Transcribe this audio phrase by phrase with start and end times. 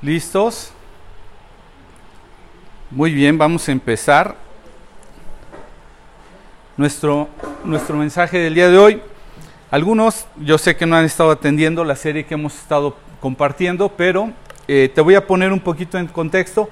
[0.00, 0.70] ¿Listos?
[2.88, 4.36] Muy bien, vamos a empezar
[6.76, 7.28] nuestro,
[7.64, 9.02] nuestro mensaje del día de hoy.
[9.72, 14.30] Algunos, yo sé que no han estado atendiendo la serie que hemos estado compartiendo, pero
[14.68, 16.70] eh, te voy a poner un poquito en contexto.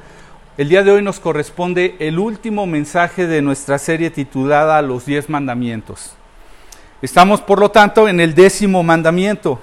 [0.56, 5.28] El día de hoy nos corresponde el último mensaje de nuestra serie titulada Los diez
[5.28, 6.14] mandamientos.
[7.02, 9.58] Estamos, por lo tanto, en el décimo mandamiento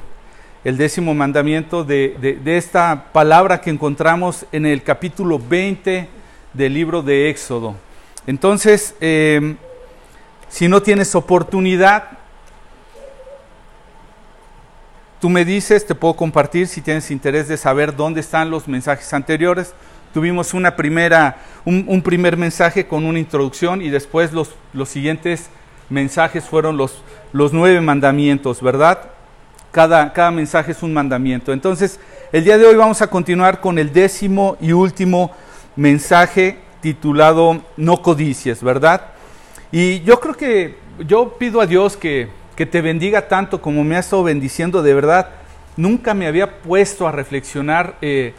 [0.64, 6.08] el décimo mandamiento de, esta palabra que encontramos en el capítulo 20
[6.54, 7.76] del libro de Éxodo.
[8.26, 9.58] Entonces, em,
[10.48, 12.18] si no tienes oportunidad,
[15.20, 19.14] tú me dices, te puedo compartir si tienes interés de saber dónde están los mensajes
[19.14, 19.74] anteriores.
[20.14, 25.50] Tuvimos una primera, un, primer mensaje con una introducción y después los, los siguientes
[25.90, 29.13] mensajes fueron los, los nueve mandamientos, ¿verdad?
[29.74, 31.52] Cada, mensaje es un mandamiento.
[31.52, 32.00] Entonces,
[32.32, 35.32] el día de hoy vamos a continuar con el décimo y último
[35.76, 39.02] mensaje titulado No codicies, ¿verdad?
[39.72, 44.02] Y yo creo que yo pido a Dios que, te bendiga tanto como me ha
[44.02, 45.30] estado bendiciendo, de verdad.
[45.76, 48.36] Nunca me había puesto a reflexionar eh,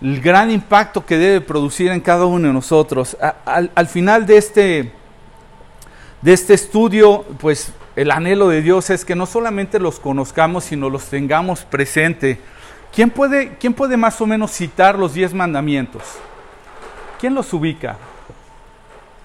[0.00, 3.14] el gran impacto que debe producir en cada uno de nosotros.
[3.44, 4.92] al, al, final de este,
[6.22, 10.88] de este estudio, pues el anhelo de Dios es que no solamente los conozcamos, sino
[10.88, 12.40] los tengamos presente.
[12.94, 16.02] ¿Quién puede, quién puede más o menos citar los diez mandamientos?
[17.20, 17.98] ¿Quién los ubica?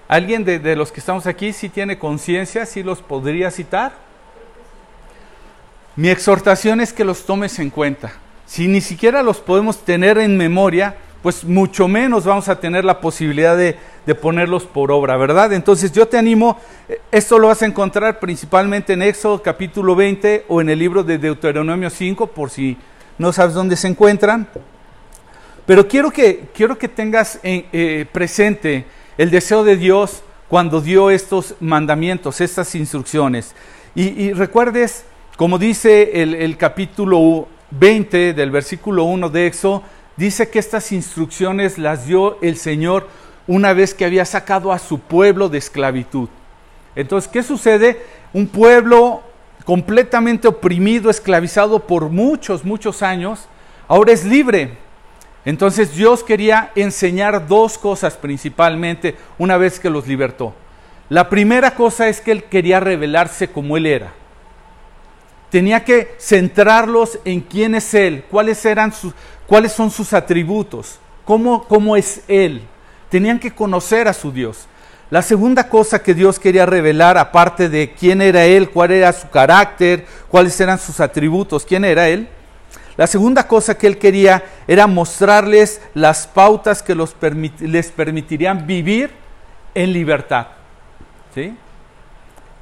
[0.06, 3.92] ¿Alguien de, los que estamos aquí si tiene conciencia, si los podría citar?
[5.96, 8.12] Mi exhortación es que los tomes en cuenta.
[8.46, 13.00] Si ni siquiera los podemos tener en memoria, pues mucho menos vamos a tener la
[13.00, 15.52] posibilidad de, de ponerlos por obra, ¿verdad?
[15.52, 16.58] Entonces yo te animo,
[17.10, 21.18] esto lo vas a encontrar principalmente en Éxodo capítulo 20 o en el libro de
[21.18, 22.76] Deuteronomio 5, por si
[23.18, 24.48] no sabes dónde se encuentran.
[25.66, 28.86] Pero quiero que, quiero que tengas eh, presente
[29.18, 33.54] el deseo de Dios cuando dio estos mandamientos, estas instrucciones.
[33.94, 35.04] Y, recuerdes,
[35.36, 39.82] como dice el, el capítulo 20 del versículo 1 de Éxodo,
[40.18, 43.08] dice que estas instrucciones las dio el Señor
[43.46, 46.28] una vez que había sacado a su pueblo de esclavitud.
[46.94, 48.04] Entonces, ¿qué sucede?
[48.32, 49.22] Un pueblo
[49.64, 53.46] completamente oprimido, esclavizado por muchos, muchos años,
[53.86, 54.76] ahora es libre.
[55.44, 60.52] Entonces Dios quería enseñar dos cosas principalmente una vez que los libertó.
[61.08, 64.12] La primera cosa es que Él quería revelarse como Él era.
[65.50, 69.14] Tenía que centrarlos en quién es Él, cuáles, eran sus,
[69.46, 72.62] cuáles son sus atributos, cómo, cómo es Él.
[73.08, 74.66] Tenían que conocer a su Dios.
[75.10, 79.30] La segunda cosa que Dios quería revelar, aparte de quién era Él, cuál era su
[79.30, 82.28] carácter, cuáles eran sus atributos, quién era Él,
[82.98, 87.14] la segunda cosa que Él quería era mostrarles las pautas que los
[87.60, 89.10] les permitirían vivir
[89.72, 90.48] en libertad.
[91.32, 91.56] ¿Sí?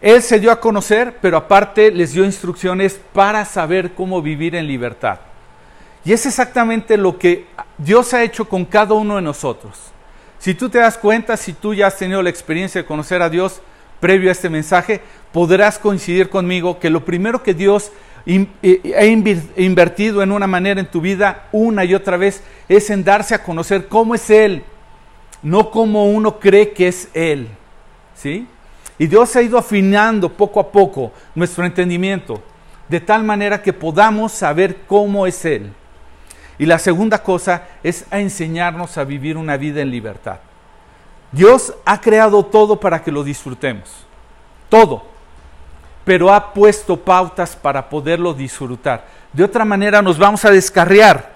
[0.06, 4.68] Él se dio a conocer, pero aparte les dio instrucciones para saber cómo vivir en
[4.68, 5.18] libertad.
[6.04, 7.46] Y es exactamente lo que
[7.76, 9.76] Dios ha hecho con cada uno de nosotros.
[10.38, 13.28] Si tú te das cuenta, si tú ya has tenido la experiencia de conocer a
[13.28, 13.60] Dios
[13.98, 15.00] previo a este mensaje,
[15.32, 17.90] podrás coincidir conmigo que lo primero que Dios
[18.28, 19.04] ha
[19.56, 23.42] invertido en una manera en tu vida una y otra vez es en darse a
[23.42, 24.62] conocer cómo es Él,
[25.42, 27.48] no como uno cree que es Él.
[28.14, 28.46] ¿Sí?
[28.98, 32.42] Y Dios ha ido afinando poco a poco nuestro entendimiento,
[32.88, 35.72] de tal manera que podamos saber cómo es Él.
[36.58, 40.38] Y la segunda cosa es a enseñarnos a vivir una vida en libertad.
[41.32, 44.06] Dios ha creado todo para que lo disfrutemos,
[44.70, 45.04] todo,
[46.04, 49.06] pero ha puesto pautas para poderlo disfrutar.
[49.32, 51.34] De otra manera nos vamos a descarriar,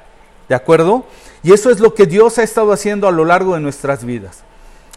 [0.48, 1.04] ¿de acuerdo?
[1.42, 4.44] Y eso es lo que Dios ha estado haciendo a lo largo de nuestras vidas.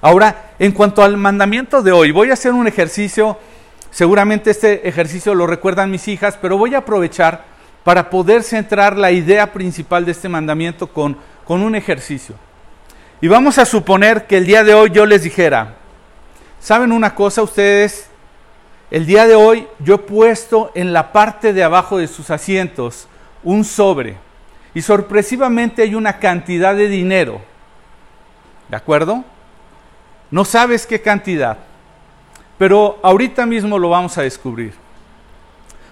[0.03, 3.37] Ahora, en cuanto al mandamiento de hoy, voy a hacer un ejercicio,
[3.89, 7.45] seguramente este ejercicio lo recuerdan mis hijas, pero voy a aprovechar
[7.85, 11.15] para poder centrar la idea principal de este mandamiento con,
[11.45, 12.35] con un ejercicio.
[13.21, 15.75] Y vamos a suponer que el día de hoy yo les dijera,
[16.59, 18.09] ¿saben una cosa ustedes?
[18.91, 23.07] El día de hoy yo he puesto en la parte de abajo de sus asientos
[23.41, 24.17] un sobre
[24.73, 27.39] y sorpresivamente hay una cantidad de dinero.
[28.67, 29.23] ¿De acuerdo?
[30.33, 31.59] No sabes qué cantidad,
[32.57, 34.73] pero ahorita mismo lo vamos a descubrir.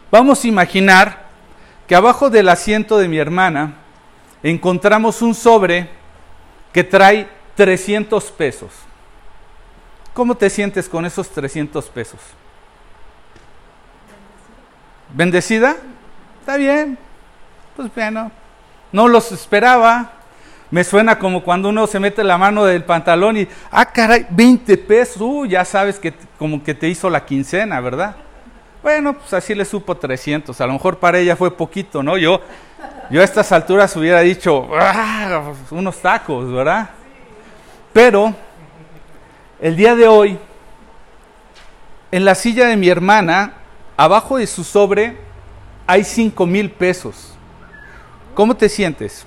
[0.09, 1.27] Vamos a imaginar
[1.88, 3.75] que abajo del asiento de mi hermana
[4.41, 5.91] encontramos un sobre
[6.73, 8.71] que trae 300 pesos.
[10.15, 12.19] ¿Cómo te sientes con esos 300 pesos?
[15.13, 15.75] ¿Bendecida?
[16.39, 16.97] Está bien.
[17.75, 18.31] Pues bueno,
[18.91, 20.13] no los esperaba.
[20.71, 24.77] Me suena como cuando uno se mete la mano del pantalón y, ah, caray, 20
[24.77, 28.15] pesos, uh, ya sabes que como que te hizo la quincena, ¿verdad?
[28.81, 32.18] Bueno, pues así le supo 300, a lo mejor para ella fue poquito, ¿no?
[32.18, 32.39] Yo,
[33.09, 36.89] yo a estas alturas hubiera dicho, ah, unos tacos, ¿verdad?
[37.91, 38.33] Pero
[39.59, 40.39] el día de hoy,
[42.12, 43.56] en la silla de mi hermana,
[43.97, 45.17] abajo de su sobre,
[45.85, 47.35] hay 5 mil pesos.
[48.33, 49.25] ¿Cómo te sientes?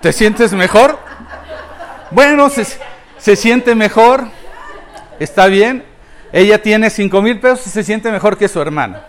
[0.00, 0.98] ¿Te sientes mejor?
[2.10, 2.64] Bueno, se,
[3.18, 4.28] se siente mejor.
[5.18, 5.84] Está bien.
[6.32, 9.02] Ella tiene 5 mil pesos y se siente mejor que su hermana.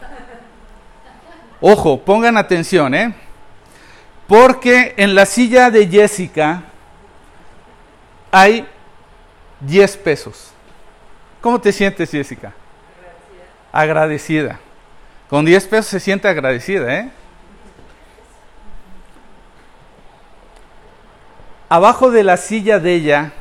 [1.61, 3.13] Ojo, pongan atención, ¿eh?
[4.27, 6.63] Porque en la silla de Jessica
[8.31, 8.65] hay
[9.59, 10.51] 10 pesos.
[11.41, 12.53] ¿Cómo te sientes, Jessica?
[13.71, 14.59] Agradecida.
[15.29, 17.11] Con 10 pesos se siente agradecida, ¿eh?
[21.69, 23.31] Abajo de la silla de ella,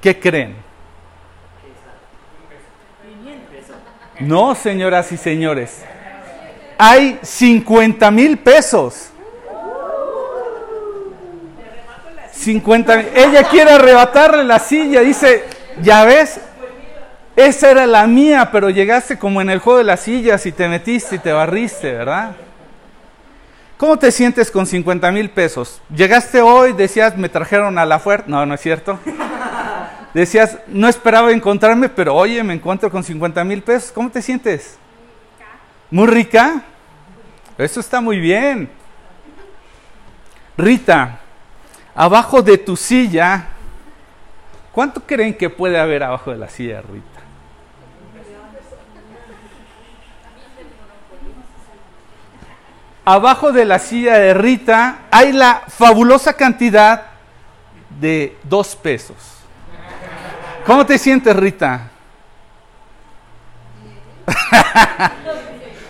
[0.00, 0.54] ¿qué creen?
[4.20, 5.82] No, señoras y señores.
[6.78, 9.10] Hay 50 mil pesos.
[12.32, 15.00] 50 Ella quiere arrebatarle la silla.
[15.00, 15.44] Dice,
[15.82, 16.40] ya ves,
[17.34, 20.68] esa era la mía, pero llegaste como en el juego de las sillas y te
[20.68, 22.36] metiste y te barriste, ¿verdad?
[23.84, 25.82] ¿Cómo te sientes con 50 mil pesos?
[25.94, 28.24] Llegaste hoy, decías, me trajeron a la fuerza.
[28.28, 28.98] No, no es cierto.
[30.14, 33.92] Decías, no esperaba encontrarme, pero oye, me encuentro con 50 mil pesos.
[33.92, 34.78] ¿Cómo te sientes?
[35.90, 36.62] ¿Muy rica?
[37.58, 38.70] Eso está muy bien.
[40.56, 41.20] Rita,
[41.94, 43.48] abajo de tu silla,
[44.72, 47.13] ¿cuánto creen que puede haber abajo de la silla, Rita?
[53.04, 57.06] Abajo de la silla de Rita hay la fabulosa cantidad
[58.00, 59.16] de dos pesos.
[60.66, 61.90] ¿Cómo te sientes, Rita?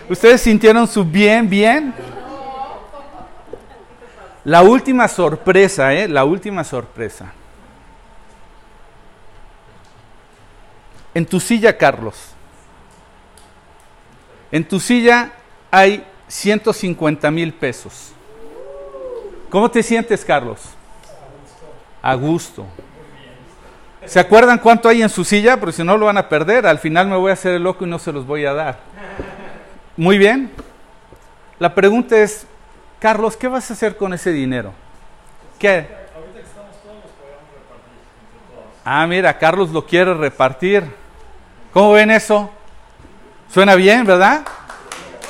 [0.09, 1.93] ¿Ustedes sintieron su bien, bien?
[4.43, 6.07] La última sorpresa, ¿eh?
[6.07, 7.33] La última sorpresa.
[11.13, 12.15] En tu silla, Carlos.
[14.51, 15.31] En tu silla
[15.71, 18.11] hay 150 mil pesos.
[19.49, 20.59] ¿Cómo te sientes, Carlos?
[22.01, 22.65] A gusto.
[24.05, 25.57] ¿Se acuerdan cuánto hay en su silla?
[25.57, 26.67] Porque si no lo van a perder.
[26.67, 28.79] Al final me voy a hacer el loco y no se los voy a dar.
[29.97, 30.51] Muy bien.
[31.57, 32.45] La pregunta es,
[32.99, 34.73] Carlos, ¿qué vas a hacer con ese dinero?
[35.57, 35.87] ¿Qué?
[38.83, 40.83] Ah, mira, Carlos lo quiere repartir.
[41.73, 42.51] ¿Cómo ven eso?
[43.51, 44.45] Suena bien, ¿verdad?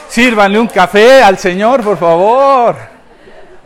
[0.09, 2.75] Sírvanle un café al Señor, por favor.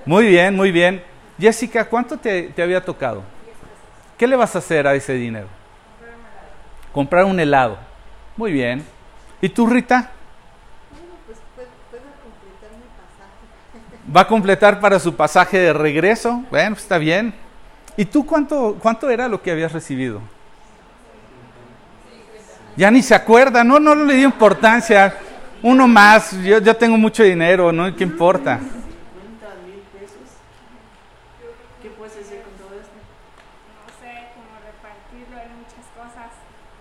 [0.05, 1.03] Muy bien, muy bien.
[1.39, 3.23] Jessica, ¿cuánto te, había tocado?
[4.17, 5.47] ¿Qué le vas a hacer a ese dinero?
[6.91, 7.77] Comprar un helado.
[8.35, 8.83] Muy bien.
[9.41, 10.11] ¿Y tú, Rita?
[14.15, 16.43] ¿Va a completar para su pasaje de regreso?
[16.49, 17.33] Bueno, está bien.
[17.95, 20.21] ¿Y tú cuánto, cuánto era lo que habías recibido?
[22.75, 25.15] Ya ni se acuerda, no, no le dio importancia.
[25.61, 27.93] Uno más, yo, yo tengo mucho dinero, ¿no?
[27.93, 28.59] ¿Qué importa?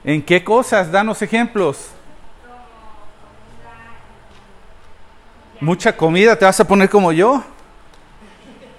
[0.05, 0.91] ¿En qué cosas?
[0.91, 1.91] Danos ejemplos.
[5.61, 7.43] Mucha comida, ¿te vas a poner como yo?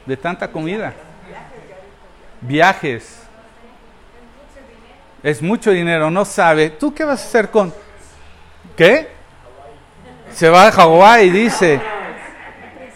[0.06, 0.94] De tanta comida.
[2.40, 3.20] Viajes.
[5.22, 6.70] Es mucho dinero, no sabe.
[6.70, 7.74] ¿Tú qué vas a hacer con...
[8.78, 9.19] ¿Qué?
[10.34, 11.82] Se va a Hawái, dice.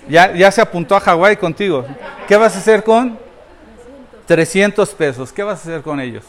[0.08, 1.86] Ya, ya se apuntó a Hawái contigo.
[2.28, 3.18] ¿Qué vas a hacer con?
[4.26, 5.32] 300 pesos.
[5.32, 6.24] ¿Qué vas a hacer con ellos?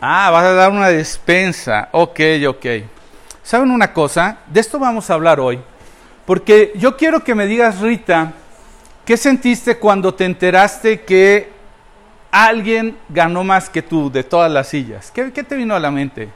[0.00, 1.88] Ah, vas a dar una despensa.
[1.92, 2.66] Ok, ok.
[3.42, 4.38] ¿Saben una cosa?
[4.46, 5.60] De esto vamos a hablar hoy.
[6.24, 8.32] Porque yo quiero que me digas, Rita,
[9.04, 11.50] ¿qué sentiste cuando te enteraste que
[12.30, 15.10] alguien ganó más que tú de todas las sillas?
[15.10, 16.28] ¿Qué, qué te vino a la mente?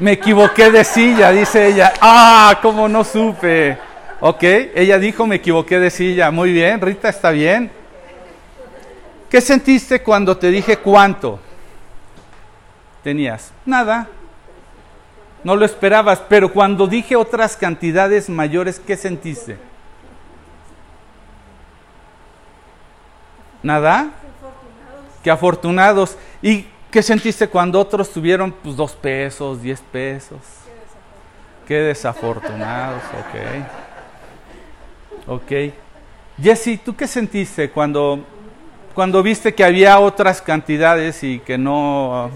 [0.00, 1.92] Me equivoqué de silla, dice ella.
[2.00, 3.76] Ah, ¿cómo no supe?
[4.20, 6.30] Ok, ella dijo, me equivoqué de silla.
[6.30, 7.70] Muy bien, Rita, está bien.
[9.28, 11.38] ¿Qué sentiste cuando te dije cuánto
[13.02, 13.52] tenías?
[13.66, 14.08] Nada.
[15.44, 19.58] No lo esperabas, pero cuando dije otras cantidades mayores, ¿qué sentiste?
[23.62, 24.12] Nada.
[25.22, 26.16] Qué afortunados.
[26.40, 30.38] ¿Y ¿Qué sentiste cuando otros tuvieron pues, dos pesos, diez pesos?
[31.66, 33.02] Qué desafortunados,
[35.28, 35.42] ok.
[35.42, 35.52] Ok.
[36.42, 38.24] Jesse, ¿tú qué sentiste cuando,
[38.94, 42.30] cuando viste que había otras cantidades y que no,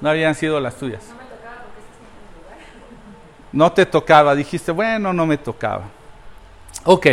[0.00, 1.04] no habían sido las tuyas?
[3.52, 5.84] No te tocaba, dijiste, bueno, no me tocaba.
[6.84, 7.06] Ok,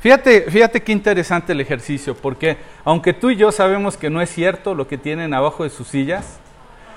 [0.00, 4.30] fíjate, fíjate qué interesante el ejercicio, porque aunque tú y yo sabemos que no es
[4.30, 6.38] cierto lo que tienen abajo de sus sillas,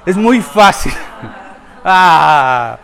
[0.06, 0.94] es muy fácil.
[1.84, 2.78] ah,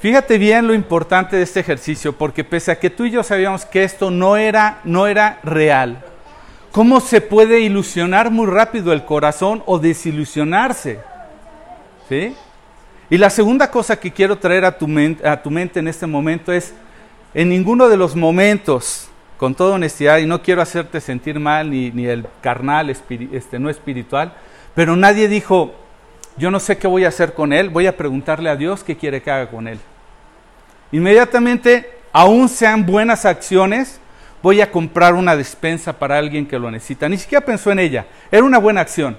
[0.00, 3.64] fíjate bien lo importante de este ejercicio, porque pese a que tú y yo sabíamos
[3.64, 6.04] que esto no era, no era real,
[6.72, 11.00] ¿cómo se puede ilusionar muy rápido el corazón o desilusionarse?
[12.08, 12.34] ¿Sí?
[13.08, 14.88] Y la segunda cosa que quiero traer a tu,
[15.24, 16.74] a tu mente en este momento es,
[17.34, 21.90] en ninguno de los momentos, con toda honestidad, y no quiero hacerte sentir mal, ni,
[21.90, 24.32] ni el carnal, este, no espiritual,
[24.74, 25.74] pero nadie dijo,
[26.36, 28.96] yo no sé qué voy a hacer con él, voy a preguntarle a Dios qué
[28.96, 29.78] quiere que haga con él.
[30.92, 34.00] Inmediatamente, aún sean buenas acciones,
[34.42, 37.08] voy a comprar una despensa para alguien que lo necesita.
[37.08, 39.16] Ni siquiera pensó en ella, era una buena acción.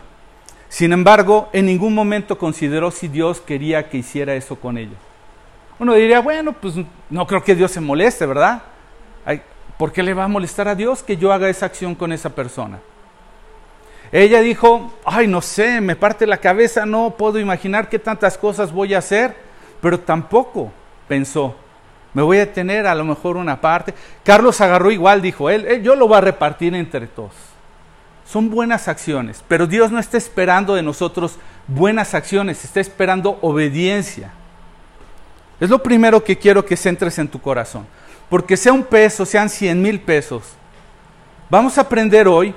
[0.70, 4.96] Sin embargo, en ningún momento consideró si Dios quería que hiciera eso con ella.
[5.80, 6.76] Uno diría, bueno, pues
[7.10, 8.64] no creo que Dios se moleste, ¿verdad?
[9.78, 12.30] ¿Por qué le va a molestar a Dios que yo haga esa acción con esa
[12.30, 12.80] persona?
[14.12, 18.72] Ella dijo, ay, no sé, me parte la cabeza, no puedo imaginar qué tantas cosas
[18.72, 19.36] voy a hacer,
[19.82, 20.72] pero tampoco
[21.08, 21.56] pensó,
[22.14, 23.94] me voy a tener a lo mejor una parte.
[24.24, 27.34] Carlos agarró igual, dijo él, yo lo voy a repartir entre todos
[28.28, 34.32] son buenas acciones, pero Dios no está esperando de nosotros buenas acciones, está esperando obediencia.
[35.60, 37.88] Es lo primero que quiero que centres en tu corazón,
[38.30, 40.44] porque sea un peso, sean cien mil pesos.
[41.50, 42.54] Vamos a aprender hoy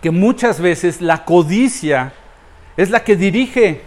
[0.00, 2.12] que muchas veces la codicia
[2.76, 3.82] es la que dirige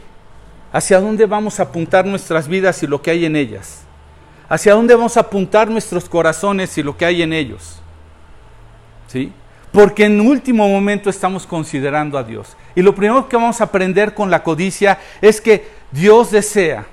[0.72, 3.84] hacia dónde vamos a apuntar nuestras vidas y lo que hay en ellas,
[4.50, 7.80] hacia dónde vamos a apuntar nuestros corazones y lo que hay en ellos.
[9.08, 9.32] ¿Sí?
[9.74, 12.56] porque en último momento estamos considerando a Dios.
[12.76, 16.86] Y lo primero que vamos a aprender con la codicia es que Dios desea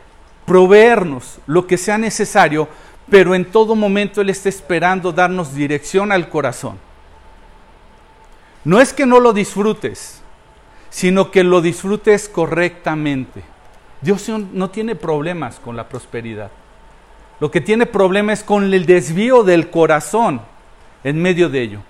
[0.47, 2.69] proveernos lo que sea necesario,
[3.11, 6.79] pero en todo momento Él está esperando darnos dirección al corazón.
[8.65, 10.23] No es que no lo disfrutes,
[10.91, 13.43] sino que lo disfrutes correctamente.
[14.01, 16.51] Dios no tiene problemas con la prosperidad.
[17.41, 20.43] Lo que tiene problemas es con el desvío del corazón
[21.05, 21.81] en medio de ello.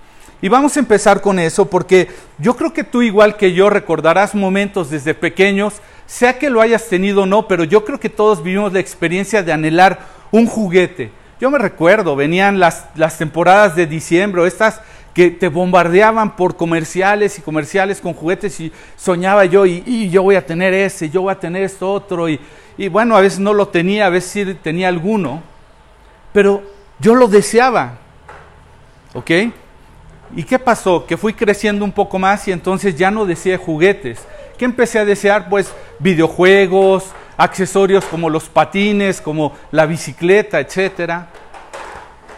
[0.41, 2.07] Y vamos a empezar con eso porque
[2.39, 6.89] yo creo que tú igual que yo recordarás momentos desde pequeños, sea que lo hayas
[6.89, 9.99] tenido o no, pero yo creo que todos vivimos la experiencia de anhelar
[10.29, 11.09] un juguete.
[11.39, 14.81] Yo me recuerdo, venían las, las temporadas de diciembre, estas
[15.13, 20.35] que te bombardeaban por comerciales y comerciales con juguetes y soñaba yo y, yo voy
[20.35, 22.41] a tener ese, yo voy a tener esto otro y,
[22.77, 25.41] y bueno, a veces no lo tenía, a veces sí tenía alguno,
[26.33, 26.61] pero
[26.99, 27.99] yo lo deseaba,
[29.13, 29.31] ¿ok?
[30.35, 31.05] ¿Y qué pasó?
[31.05, 34.27] Que fui creciendo un poco más y entonces ya no deseé juguetes.
[34.61, 35.49] ¿Qué empecé a desear?
[35.49, 41.23] Pues videojuegos, accesorios como los patines, como la bicicleta, etc.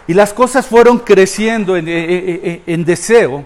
[0.08, 3.46] Y las cosas fueron creciendo en, en deseo.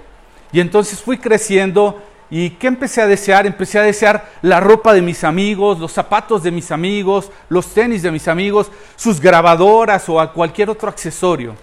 [0.51, 3.47] Y entonces fui creciendo ¿Y qué empecé a desear?
[3.47, 8.03] Empecé a desear la ropa de mis amigos, los zapatos de mis amigos, los tenis
[8.03, 11.55] de mis amigos, sus grabadoras o cualquier otro accesorio.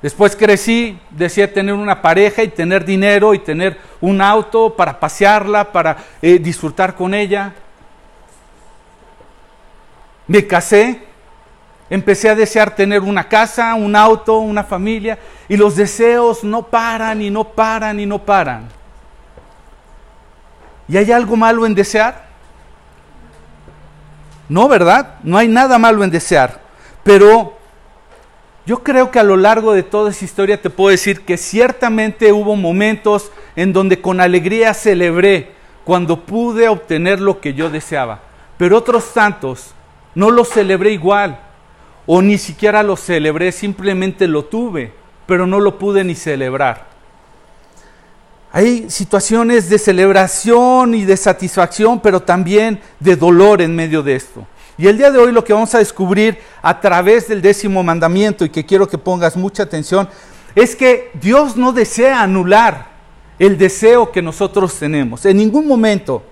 [0.00, 5.72] Después crecí, decía tener una pareja y tener dinero y tener un auto para pasearla,
[5.72, 7.52] para eh, disfrutar con ella.
[10.28, 11.02] Me casé,
[11.90, 17.20] empecé a desear tener una casa, un auto, una familia y los deseos no paran
[17.20, 18.68] y no paran y no paran.
[20.86, 22.28] ¿Y hay algo malo en desear?
[24.48, 25.16] No, ¿verdad?
[25.22, 26.60] No hay nada malo en desear.
[27.02, 27.57] Pero
[28.68, 32.34] yo creo que a lo largo de toda esa historia te puedo decir que ciertamente
[32.34, 35.52] hubo momentos en donde con alegría celebré
[35.86, 38.20] cuando pude obtener lo que yo deseaba,
[38.58, 39.72] pero otros tantos
[40.14, 41.40] no lo celebré igual
[42.04, 44.92] o ni siquiera lo celebré, simplemente lo tuve,
[45.24, 46.88] pero no lo pude ni celebrar.
[48.52, 54.46] Hay situaciones de celebración y de satisfacción, pero también de dolor en medio de esto.
[54.78, 58.44] Y el día de hoy lo que vamos a descubrir a través del décimo mandamiento
[58.44, 60.08] y que quiero que pongas mucha atención
[60.54, 62.86] es que Dios no desea anular
[63.40, 66.22] el deseo que nosotros tenemos en ningún momento,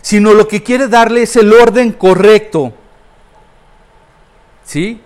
[0.00, 2.72] sino lo que quiere darle es el orden correcto,
[4.64, 5.00] ¿sí?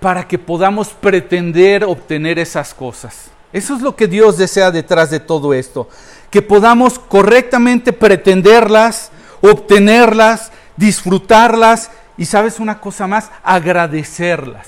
[0.00, 3.30] Para que podamos pretender obtener esas cosas.
[3.52, 5.88] Eso es lo que Dios desea detrás de todo esto.
[6.30, 14.66] que podamos correctamente pretenderlas, obtenerlas, disfrutarlas y sabes una cosa más, agradecerlas.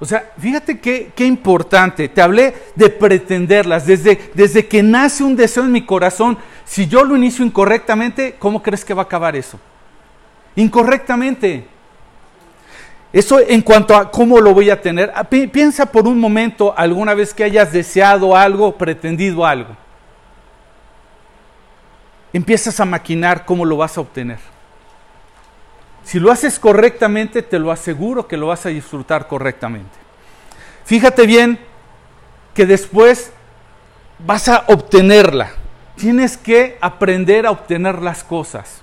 [0.00, 2.08] O sea, fíjate qué, qué, importante.
[2.08, 3.86] Te hablé de pretenderlas.
[3.86, 8.62] Desde, desde que nace un deseo en mi corazón, si yo lo inicio incorrectamente, ¿cómo
[8.62, 9.60] crees que va a acabar eso?
[10.56, 11.68] Incorrectamente.
[13.12, 15.12] Eso en cuanto a cómo lo voy a tener.
[15.14, 19.83] Ah, piensa por un momento alguna vez que hayas deseado algo, pretendido algo.
[22.34, 24.38] Empiezas a maquinar cómo lo vas a obtener.
[26.04, 29.96] Si lo haces correctamente, te lo aseguro que lo vas a disfrutar correctamente.
[30.84, 31.58] Fíjate bien
[32.52, 33.32] que después
[34.18, 35.52] vas a obtenerla.
[35.96, 38.82] Tienes que aprender a obtener las cosas.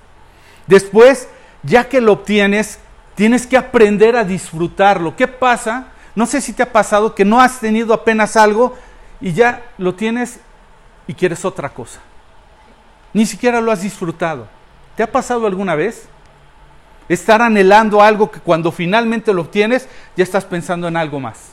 [0.66, 1.28] Después,
[1.62, 2.80] ya que lo obtienes,
[3.14, 5.16] Tienes que aprender a disfrutarlo.
[5.16, 5.88] ¿Qué pasa?
[6.14, 8.76] No sé si te ha pasado que no has tenido apenas algo
[9.20, 10.40] y ya lo tienes
[11.06, 12.00] y quieres otra cosa.
[13.12, 14.48] Ni siquiera lo has disfrutado.
[14.96, 16.08] ¿Te ha pasado alguna vez?
[17.08, 21.52] Estar anhelando algo que cuando finalmente lo obtienes ya estás pensando en algo más.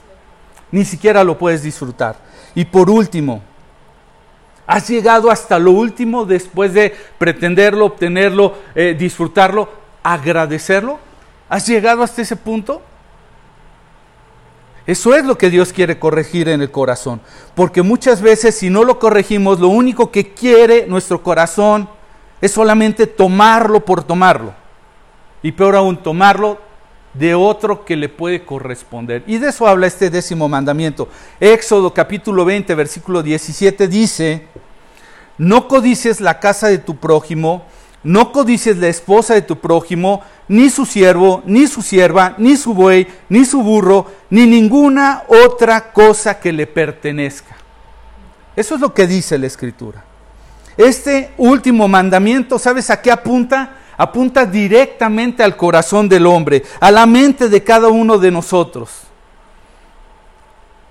[0.72, 2.18] Ni siquiera lo puedes disfrutar.
[2.56, 3.42] Y por último,
[4.68, 9.70] has llegado hasta lo último después de pretenderlo, obtenerlo, eh, disfrutarlo,
[10.04, 11.00] agradecerlo.
[11.50, 12.82] ¿Has llegado hasta ese punto?
[14.89, 17.22] Eso es lo que Dios quiere corregir en el corazón.
[17.53, 21.88] Porque muchas veces si no lo corregimos, lo único que quiere nuestro corazón
[22.41, 24.51] es solamente tomarlo por tomarlo.
[25.43, 26.58] Y peor aún, tomarlo
[27.13, 29.24] de otro que le puede corresponder.
[29.27, 31.08] Y de eso habla este décimo mandamiento.
[31.39, 34.48] Éxodo capítulo 20, versículo 17 dice,
[35.38, 37.63] no codices la casa de tu prójimo,
[38.03, 42.74] no codices la esposa de tu prójimo, ni su siervo, ni su sierva, ni su
[42.74, 47.56] buey, ni su burro, ni ninguna otra cosa que le pertenezca.
[48.56, 50.03] Eso es lo que dice la escritura.
[50.77, 53.75] Este último mandamiento, ¿sabes a qué apunta?
[53.98, 59.02] Apunta directamente al corazón del hombre, a la mente de cada uno de nosotros.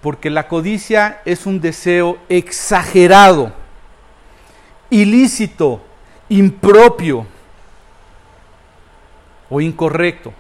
[0.03, 3.53] Porque la codicia es un deseo exagerado,
[4.91, 5.81] ilícito,
[6.29, 7.27] impropio
[9.51, 10.33] o incorrecto.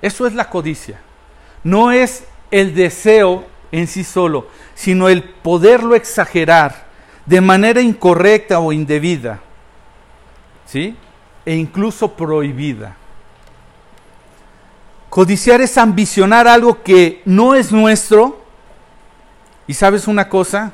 [0.00, 1.00] Eso es la codicia.
[1.64, 6.86] No es el deseo en sí solo, sino el poderlo exagerar
[7.26, 9.40] de manera incorrecta o indebida.
[10.66, 10.96] ¿Sí?
[11.44, 12.96] E incluso prohibida.
[15.08, 18.40] Codiciar es ambicionar algo que no es nuestro.
[19.66, 20.72] Y sabes una cosa,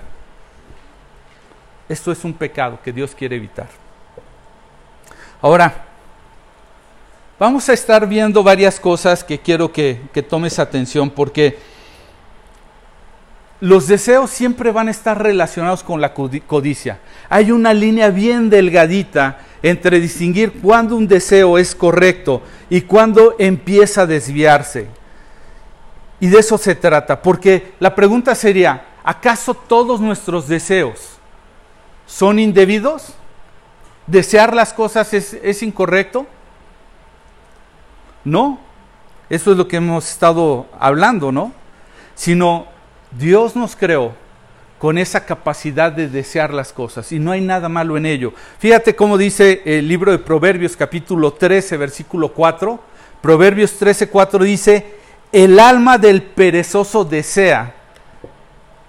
[1.89, 3.69] esto es un pecado que Dios quiere evitar.
[5.41, 5.89] Ahora,
[7.39, 11.57] Vamos a estar viendo varias cosas que quiero que, tomes atención porque
[13.61, 16.99] los deseos siempre van a estar relacionados con la codicia.
[17.29, 24.03] Hay una línea bien delgadita entre distinguir cuándo un deseo es correcto y cuándo empieza
[24.03, 24.89] a desviarse.
[26.19, 31.19] Y de eso se trata, porque la pregunta sería, ¿acaso todos nuestros deseos
[32.05, 33.15] son indebidos?
[34.09, 36.27] ¿Desear las cosas es, es incorrecto?
[38.25, 38.59] No,
[39.31, 41.53] eso es lo que hemos estado hablando, ¿no?
[42.15, 42.67] Sino
[43.13, 44.15] Dios nos creó
[44.79, 48.33] con esa capacidad de desear las cosas y no hay nada malo en ello.
[48.59, 52.81] Fíjate cómo dice el libro de Proverbios capítulo 13 versículo 4.
[53.21, 54.95] Proverbios 13, 4 dice,
[55.33, 57.75] el alma del perezoso desea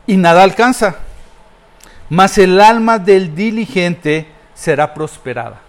[0.06, 0.98] y nada alcanza,
[2.10, 4.28] mas el alma del diligente
[4.60, 5.62] será prosperada.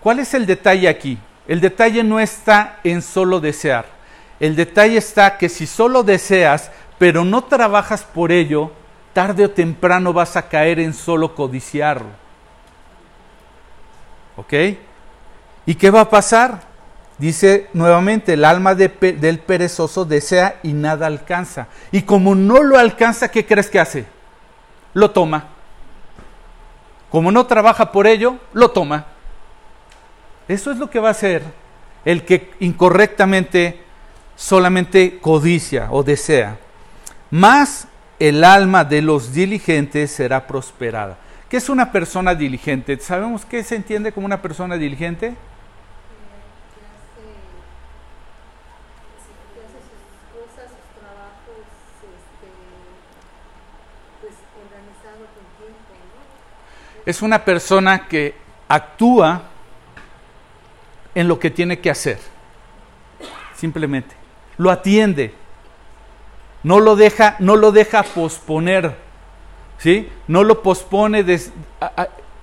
[0.00, 1.18] ¿Cuál es el detalle aquí?
[1.48, 3.86] El detalle no está en solo desear.
[4.38, 8.70] El detalle está que si solo deseas, pero no trabajas por ello,
[9.14, 12.10] tarde o temprano vas a caer en solo codiciarlo.
[14.36, 14.52] ¿Ok?
[15.64, 16.60] ¿Y qué va a pasar?
[17.16, 21.68] Dice nuevamente, el alma del perezoso desea y nada alcanza.
[21.92, 24.04] Y como no lo alcanza, ¿qué crees que hace?
[24.92, 25.53] Lo toma.
[27.14, 29.06] Como no trabaja por ello, lo toma.
[30.48, 31.44] Eso es lo que va a hacer
[32.04, 33.78] el que incorrectamente
[34.34, 36.58] solamente codicia o desea.
[37.30, 37.86] Más
[38.18, 41.16] el alma de los diligentes será prosperada.
[41.48, 42.98] ¿Qué es una persona diligente?
[42.98, 45.36] ¿Sabemos qué se entiende como una persona diligente?
[57.06, 58.34] Es una persona que
[58.68, 59.42] actúa
[61.14, 62.18] en lo que tiene que hacer.
[63.54, 64.14] Simplemente.
[64.56, 65.34] Lo atiende.
[66.62, 68.96] No lo deja, no lo deja posponer.
[69.78, 70.08] ¿sí?
[70.28, 71.24] No lo pospone,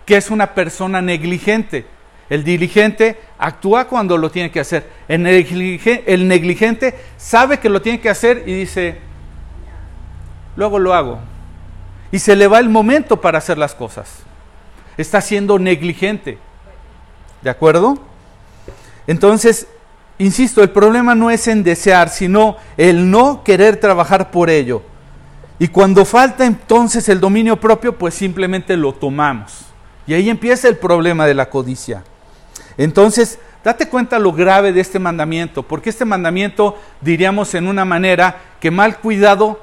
[0.06, 1.86] que es una persona negligente.
[2.30, 4.89] El diligente actúa cuando lo tiene que hacer.
[5.08, 9.00] El el negligente sabe que lo tiene que hacer y dice,
[10.56, 11.19] luego lo hago.
[12.12, 14.24] Y se le va el momento para hacer las cosas.
[15.01, 16.37] Está siendo negligente.
[17.41, 17.97] ¿De acuerdo?
[19.07, 19.67] Entonces,
[20.19, 24.83] insisto, el problema no es en desear, sino el no querer trabajar por ello.
[25.57, 29.65] Y cuando falta entonces el dominio propio, pues simplemente lo tomamos.
[30.05, 32.03] Y ahí empieza el problema de la codicia.
[32.77, 38.39] Entonces, date cuenta lo grave de este mandamiento, porque este mandamiento, diríamos en una manera,
[38.59, 39.59] que mal cuidado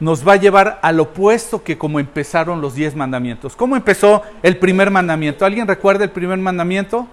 [0.00, 3.56] nos va a llevar al opuesto que como empezaron los diez mandamientos.
[3.56, 5.44] ¿Cómo empezó el primer mandamiento?
[5.44, 7.06] ¿Alguien recuerda el primer mandamiento?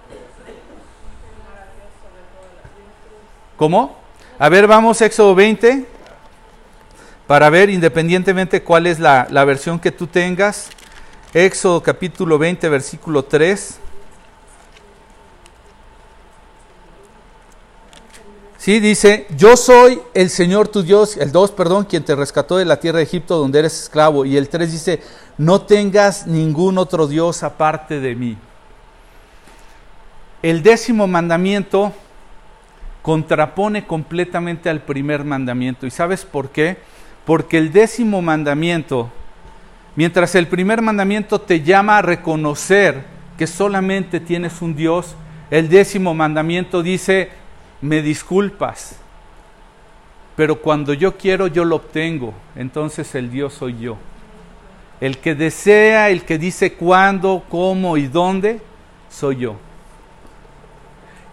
[3.56, 3.96] ¿Cómo?
[4.38, 5.86] A ver, vamos, Éxodo 20,
[7.26, 10.70] para ver independientemente cuál es la, la versión que tú tengas.
[11.32, 13.78] Éxodo capítulo 20, versículo 3.
[18.62, 22.64] Sí, dice, yo soy el Señor tu Dios, el 2, perdón, quien te rescató de
[22.64, 24.24] la tierra de Egipto donde eres esclavo.
[24.24, 25.02] Y el 3 dice,
[25.36, 28.38] no tengas ningún otro Dios aparte de mí.
[30.44, 31.92] El décimo mandamiento
[33.02, 35.84] contrapone completamente al primer mandamiento.
[35.84, 36.76] ¿Y sabes por qué?
[37.24, 39.10] Porque el décimo mandamiento,
[39.96, 43.02] mientras el primer mandamiento te llama a reconocer
[43.36, 45.16] que solamente tienes un Dios,
[45.50, 47.41] el décimo mandamiento dice,
[47.82, 48.96] me disculpas,
[50.36, 53.98] pero cuando yo quiero yo lo obtengo, entonces el Dios soy yo.
[55.00, 58.60] El que desea, el que dice cuándo, cómo y dónde,
[59.10, 59.56] soy yo.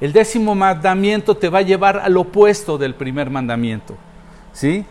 [0.01, 3.95] El décimo mandamiento te va a llevar al opuesto del primer mandamiento.
[4.53, 4.85] ¿Sí?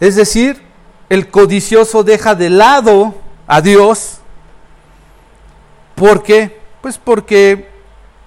[0.00, 0.60] Es decir,
[1.08, 3.14] el codicioso deja de lado
[3.46, 4.20] a Dios.
[5.94, 6.58] ¿Por qué?
[6.80, 7.68] Pues porque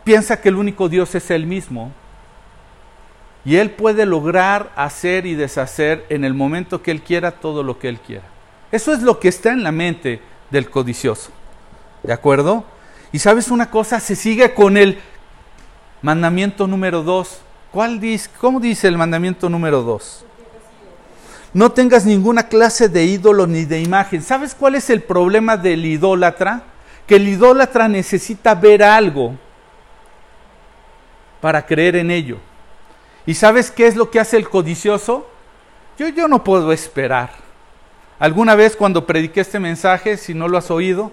[0.03, 1.91] piensa que el único Dios es Él mismo.
[3.43, 7.79] Y Él puede lograr hacer y deshacer en el momento que Él quiera todo lo
[7.79, 8.23] que Él quiera.
[8.71, 11.31] Eso es lo que está en la mente del codicioso.
[12.03, 12.63] ¿De acuerdo?
[13.11, 14.99] Y sabes una cosa, se sigue con el
[16.01, 17.41] mandamiento número dos.
[17.71, 18.29] ¿Cuál dice?
[18.39, 20.25] ¿Cómo dice el mandamiento número dos?
[21.53, 24.21] No tengas ninguna clase de ídolo ni de imagen.
[24.21, 26.63] ¿Sabes cuál es el problema del idólatra?
[27.05, 29.35] Que el idólatra necesita ver algo
[31.41, 32.37] para creer en ello.
[33.25, 35.27] ¿Y sabes qué es lo que hace el codicioso?
[35.97, 37.31] Yo, yo no puedo esperar.
[38.19, 41.11] Alguna vez cuando prediqué este mensaje, si no lo has oído,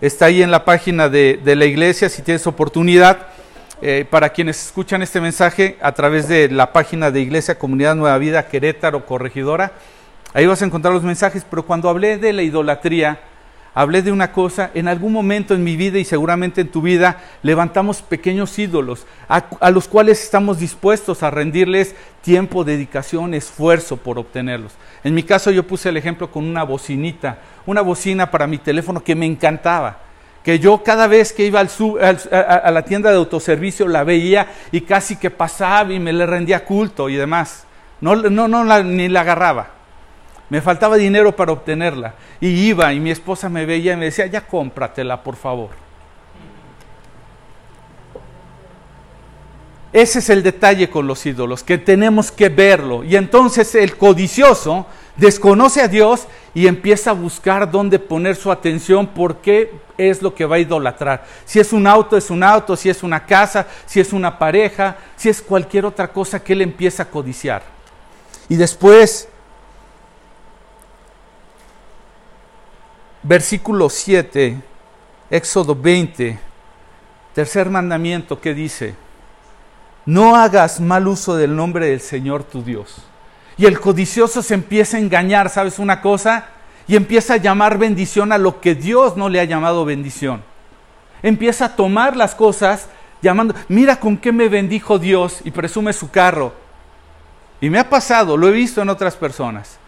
[0.00, 3.26] está ahí en la página de, la iglesia, si tienes oportunidad,
[3.80, 8.18] eh, para quienes escuchan este mensaje a través de la página de Iglesia Comunidad Nueva
[8.18, 9.72] Vida Querétaro Corregidora,
[10.34, 13.20] ahí vas a encontrar los mensajes, pero cuando hablé de la idolatría,
[13.74, 17.20] hablé de una cosa, en algún momento en mi vida y seguramente en tu vida
[17.42, 24.72] levantamos pequeños ídolos a, los cuales estamos dispuestos a rendirles tiempo, dedicación, esfuerzo por obtenerlos.
[25.04, 29.02] En mi caso yo puse el ejemplo con una bocinita, una bocina para mi teléfono
[29.02, 30.08] que me encantaba
[30.42, 31.68] que yo cada vez que iba al
[32.32, 36.64] a, la tienda de autoservicio la veía y casi que pasaba y me le rendía
[36.64, 37.66] culto y demás.
[38.00, 39.77] No, no, no ni la agarraba.
[40.50, 42.14] Me faltaba dinero para obtenerla.
[42.40, 45.70] Y iba y mi esposa me veía y me decía, ya cómpratela, por favor.
[49.92, 53.04] Ese es el detalle con los ídolos, que tenemos que verlo.
[53.04, 59.06] Y entonces el codicioso desconoce a Dios y empieza a buscar dónde poner su atención,
[59.08, 61.24] porque es lo que va a idolatrar.
[61.46, 64.96] Si es un auto, es un auto, si es una casa, si es una pareja,
[65.16, 67.62] si es cualquier otra cosa que él empieza a codiciar.
[68.48, 69.28] Y después
[73.22, 74.60] versículo 7,
[75.30, 76.38] Éxodo 20,
[77.34, 78.94] tercer mandamiento que dice,
[80.06, 83.02] no hagas mal uso del nombre del Señor tu Dios.
[83.56, 86.46] Y el codicioso se empieza a engañar, ¿sabes una cosa?
[86.86, 90.42] Y empieza a llamar bendición a lo que Dios no le ha llamado bendición.
[91.22, 92.88] Empieza a tomar las cosas
[93.20, 96.54] llamando, mira con qué me bendijo Dios y presume su carro.
[97.60, 99.78] Y me ha pasado, lo he visto en otras personas.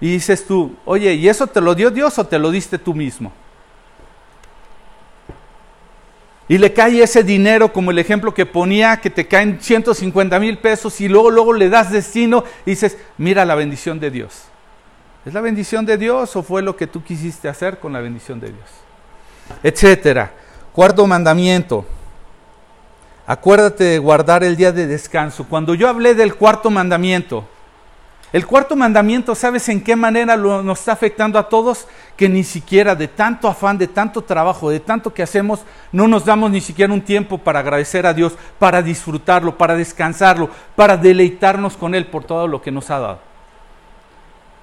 [0.00, 2.94] Y dices tú, oye, ¿y eso te lo dio Dios o te lo diste tú
[2.94, 3.32] mismo?
[6.48, 10.58] Y le cae ese dinero, como el ejemplo que ponía, que te caen 150 mil
[10.58, 14.44] pesos y luego, luego le das destino y dices, mira la bendición de Dios.
[15.24, 18.38] ¿Es la bendición de Dios o fue lo que tú quisiste hacer con la bendición
[18.38, 18.68] de Dios?
[19.62, 20.32] Etcétera.
[20.72, 21.84] Cuarto mandamiento.
[23.26, 25.46] Acuérdate de guardar el día de descanso.
[25.48, 27.48] Cuando yo hablé del cuarto mandamiento,
[28.32, 31.86] El cuarto mandamiento, ¿sabes en qué manera nos está afectando a todos?
[32.16, 35.60] Que ni siquiera de tanto afán, de tanto trabajo, de tanto que hacemos,
[35.92, 40.50] no nos damos ni siquiera un tiempo para agradecer a Dios, para disfrutarlo, para descansarlo,
[40.74, 43.18] para deleitarnos con Él por todo lo que nos ha dado.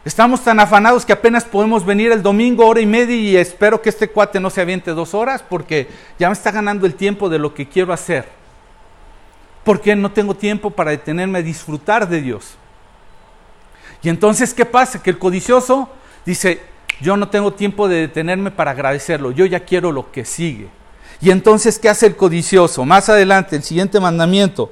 [0.03, 3.87] Estamos tan afanados que apenas podemos venir el domingo hora y media y espero que
[3.87, 5.87] este cuate no se aviente dos horas porque
[6.19, 8.27] ya me está ganando el tiempo de lo que quiero hacer.
[9.63, 12.57] Porque no tengo tiempo para detenerme a disfrutar de Dios.
[14.03, 15.01] Y entonces, ¿qué pasa?
[15.01, 15.89] Que el codicioso
[16.25, 16.61] dice,
[17.01, 20.67] yo no tengo tiempo de detenerme para agradecerlo, yo ya quiero lo que sigue.
[21.21, 22.83] Y entonces, ¿qué hace el codicioso?
[22.85, 24.71] Más adelante, el siguiente mandamiento,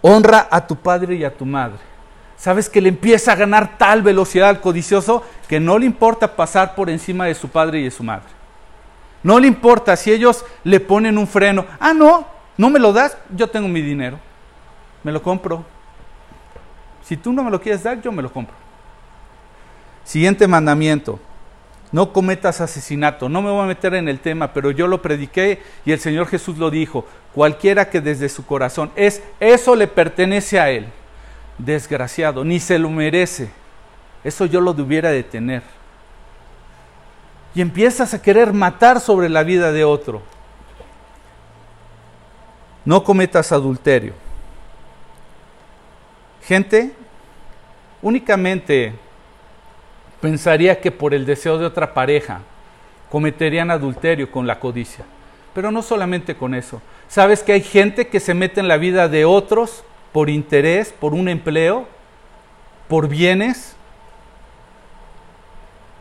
[0.00, 1.78] honra a tu padre y a tu madre.
[2.36, 6.74] ¿Sabes que le empieza a ganar tal velocidad al codicioso que no le importa pasar
[6.74, 8.28] por encima de su padre y de su madre?
[9.22, 11.66] No le importa si ellos le ponen un freno.
[11.78, 14.18] Ah, no, no me lo das, yo tengo mi dinero.
[15.04, 15.64] Me lo compro.
[17.04, 18.54] Si tú no me lo quieres dar, yo me lo compro.
[20.04, 21.18] Siguiente mandamiento.
[21.90, 23.28] No cometas asesinato.
[23.28, 26.26] No me voy a meter en el tema, pero yo lo prediqué y el Señor
[26.26, 27.04] Jesús lo dijo.
[27.34, 30.86] Cualquiera que desde su corazón es, eso le pertenece a él.
[31.58, 33.50] Desgraciado, ni se lo merece.
[34.24, 35.62] Eso yo lo debiera de tener.
[37.54, 40.22] Y empiezas a querer matar sobre la vida de otro.
[42.84, 44.14] No cometas adulterio.
[46.42, 46.92] Gente
[48.00, 48.92] únicamente
[50.20, 52.40] pensaría que por el deseo de otra pareja
[53.10, 55.04] cometerían adulterio con la codicia.
[55.54, 56.80] Pero no solamente con eso.
[57.08, 61.12] ¿Sabes que hay gente que se mete en la vida de otros por interés, por
[61.12, 61.86] un empleo,
[62.88, 63.76] por bienes?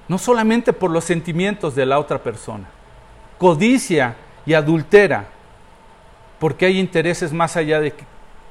[0.08, 2.68] No solamente por los sentimientos de la otra persona.
[3.38, 5.28] Codicia y adultera
[6.40, 7.94] porque hay intereses más allá de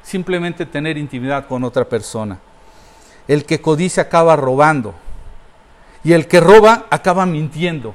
[0.03, 2.39] simplemente tener intimidad con otra persona.
[3.29, 4.95] El que codicia acaba robando
[6.03, 7.95] y el que roba acaba mintiendo.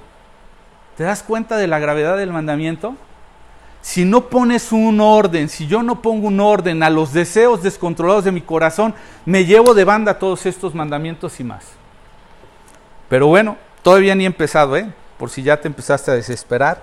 [0.95, 2.95] ¿Te das cuenta de la gravedad del mandamiento?
[3.81, 8.23] Si no pones un orden, si yo no pongo un orden a los deseos descontrolados
[8.23, 11.65] de mi corazón, me llevo de banda todos estos mandamientos y más.
[13.09, 14.91] Pero bueno, todavía ni he empezado, ¿eh?
[15.17, 16.81] Por si ya te empezaste a desesperar.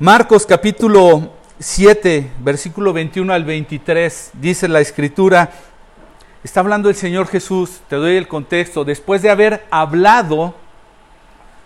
[0.00, 5.52] Marcos capítulo 7, versículo 21 al 23, dice la escritura,
[6.42, 10.54] está hablando el Señor Jesús, te doy el contexto, después de haber hablado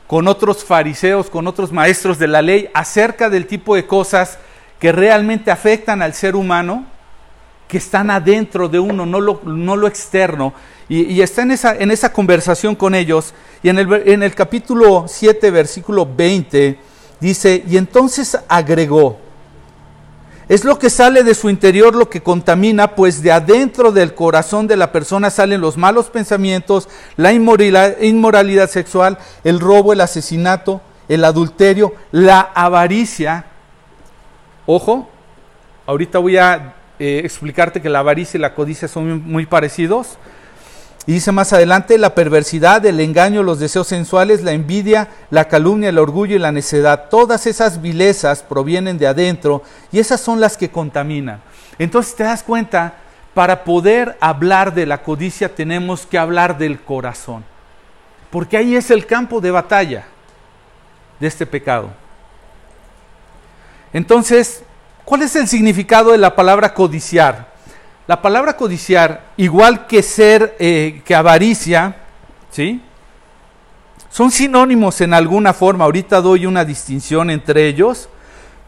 [0.07, 4.39] con otros fariseos, con otros maestros de la ley acerca del tipo de cosas
[4.79, 6.87] que realmente afectan al ser humano,
[7.67, 10.55] que están adentro de uno, no lo, no lo externo.
[10.89, 13.35] Y, está en esa, en esa conversación con ellos.
[13.63, 16.79] Y en el, en el capítulo 7, versículo 20,
[17.21, 19.19] dice, y entonces agregó,
[20.49, 24.67] es lo que sale de su interior lo que contamina, pues de adentro del corazón
[24.67, 31.25] de la persona salen los malos pensamientos, la inmoralidad, sexual, el robo, el asesinato, el
[31.25, 33.45] adulterio, la avaricia.
[34.65, 35.11] Ojo,
[35.87, 40.19] ahorita voy a eh, explicarte que la avaricia y la codicia son muy parecidos.
[41.07, 45.89] Y dice más adelante, la perversidad, el engaño, los deseos sensuales, la envidia, la calumnia,
[45.89, 50.59] el orgullo y la necedad, todas esas vilezas provienen de adentro y esas son las
[50.59, 51.41] que contaminan.
[51.79, 52.95] Entonces te das cuenta,
[53.33, 57.45] para poder hablar de la codicia tenemos que hablar del corazón,
[58.31, 60.07] porque ahí es el campo de batalla
[61.21, 61.89] de este pecado.
[63.93, 64.63] Entonces,
[65.05, 67.53] ¿cuál es el significado de la palabra codiciar?
[68.09, 71.95] La palabra codiciar, igual que ser, eh, que avaricia,
[72.51, 72.81] ¿sí?
[74.09, 75.85] Son sinónimos en alguna forma.
[75.85, 78.09] Ahorita doy una distinción entre ellos.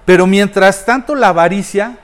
[0.05, 1.96] Pero mientras tanto la avaricia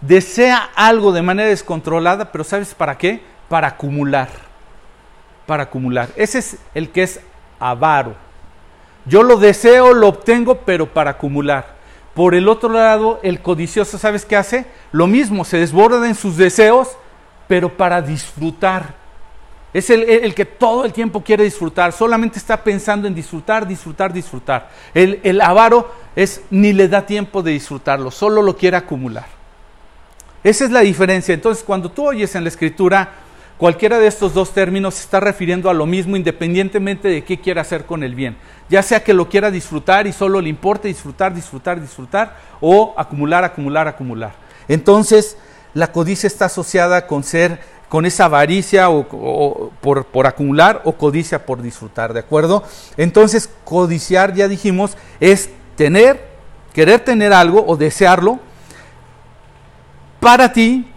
[0.00, 3.22] desea algo de manera descontrolada, pero ¿sabes para qué?
[3.48, 4.28] Para acumular.
[5.46, 6.08] Para acumular.
[6.16, 7.20] Ese es el que es
[7.60, 8.16] avaro.
[9.06, 11.71] Yo lo deseo, lo obtengo, pero para acumular.
[12.14, 14.66] Por el otro lado, el codicioso, ¿sabes qué hace?
[14.90, 16.88] Lo mismo, se desborda en sus deseos,
[17.48, 18.94] pero para disfrutar.
[19.72, 24.70] Es el, que todo el tiempo quiere disfrutar, solamente está pensando en disfrutar, disfrutar, disfrutar.
[24.92, 29.26] El, el avaro es ni le da tiempo de disfrutarlo, solo lo quiere acumular.
[30.44, 31.32] Esa es la diferencia.
[31.32, 33.10] Entonces, cuando tú oyes en la escritura
[33.62, 37.60] Cualquiera de estos dos términos se está refiriendo a lo mismo independientemente de qué quiera
[37.60, 38.36] hacer con el bien.
[38.68, 43.44] Ya sea que lo quiera disfrutar y solo le importe disfrutar, disfrutar, disfrutar, o acumular,
[43.44, 44.32] acumular, acumular.
[44.66, 45.36] Entonces,
[45.74, 51.46] la codicia está asociada con ser, con esa avaricia o, por, por acumular o codicia
[51.46, 52.64] por disfrutar, ¿de acuerdo?
[52.96, 56.20] Entonces, codiciar, ya dijimos, es tener,
[56.72, 58.40] querer tener algo o desearlo
[60.18, 60.91] para ti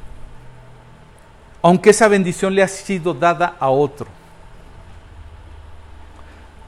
[1.66, 4.06] aunque esa bendición le ha sido dada a otro.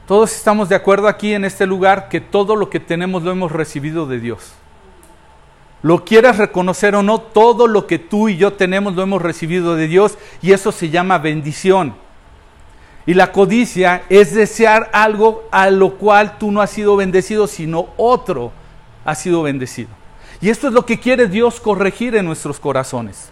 [0.08, 3.52] Todos estamos de acuerdo aquí en este lugar que todo lo que tenemos lo hemos
[3.52, 4.54] recibido de Dios.
[5.82, 9.76] Lo quieras reconocer o no, todo lo que tú y yo tenemos lo hemos recibido
[9.76, 11.94] de Dios y eso se llama bendición.
[13.06, 17.90] Y la codicia es desear algo a lo cual tú no has sido bendecido, sino
[17.96, 18.50] otro
[19.04, 19.90] ha sido bendecido.
[20.40, 23.30] Y esto es lo que quiere Dios corregir en nuestros corazones.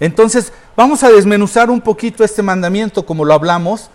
[0.00, 3.90] Entonces, vamos a desmenuzar un poquito este mandamiento como lo hablamos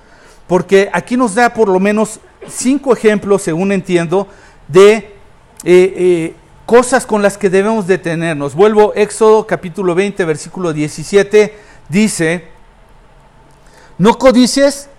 [0.48, 4.28] porque aquí nos da por lo menos cinco ejemplos, según entiendo,
[4.68, 5.14] de eh,
[5.64, 6.36] eh,
[6.66, 8.56] cosas con las que debemos detenernos.
[8.56, 11.58] Vuelvo, Éxodo capítulo 20, versículo 17,
[11.90, 12.50] dice,
[13.98, 14.90] no codices,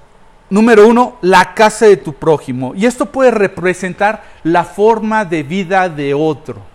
[0.48, 2.74] número uno, la casa de tu prójimo.
[2.74, 6.73] Y esto puede representar la forma de vida de otro.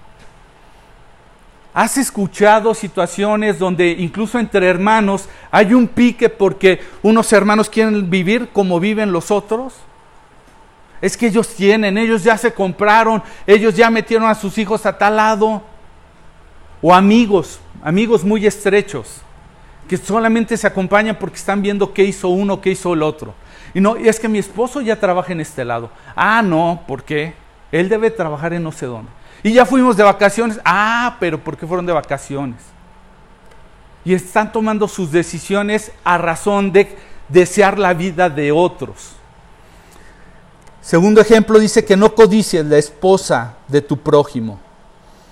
[1.80, 8.50] ¿Has escuchado situaciones donde incluso entre hermanos hay un pique porque unos hermanos quieren vivir
[8.52, 9.76] como viven los otros?
[11.00, 14.98] Es que ellos tienen, ellos ya se compraron, ellos ya metieron a sus hijos a
[14.98, 15.62] tal lado.
[16.82, 19.22] O amigos, amigos muy estrechos,
[19.88, 23.34] que solamente se acompañan porque están viendo qué hizo uno, qué hizo el otro.
[23.74, 25.90] Y no, es que mi esposo ya trabaja en este lado.
[26.14, 27.36] Ah, no, ¿por qué?
[27.72, 29.19] Él debe trabajar en no.
[29.44, 30.60] Y ya fuimos de vacaciones.
[30.66, 32.62] Ah, pero ¿por qué fueron de vacaciones?
[34.04, 36.96] Y están tomando sus decisiones a razón de
[37.28, 39.14] desear la vida de otros.
[40.82, 44.60] Segundo ejemplo dice que no codicies la esposa de tu prójimo.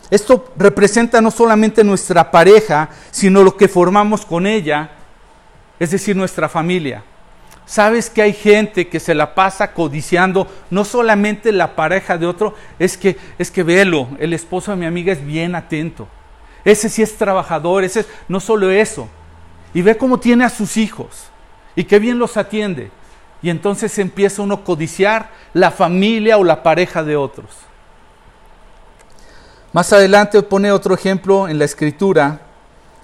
[0.09, 4.91] Esto representa no solamente nuestra pareja, sino lo que formamos con ella,
[5.79, 7.03] es decir, nuestra familia.
[7.67, 12.55] ¿Sabes que hay gente que se la pasa codiciando no solamente la pareja de otro?
[12.79, 16.07] Es que, es que velo, el esposo de mi amiga es bien atento.
[16.63, 19.09] Ese sí es trabajador, ese es, no solo eso.
[19.73, 21.27] Y ve cómo tiene a sus hijos
[21.75, 22.89] y qué bien los atiende.
[23.41, 27.49] Y entonces empieza uno a codiciar la familia o la pareja de otros.
[29.73, 32.39] Más adelante pone otro ejemplo en la escritura,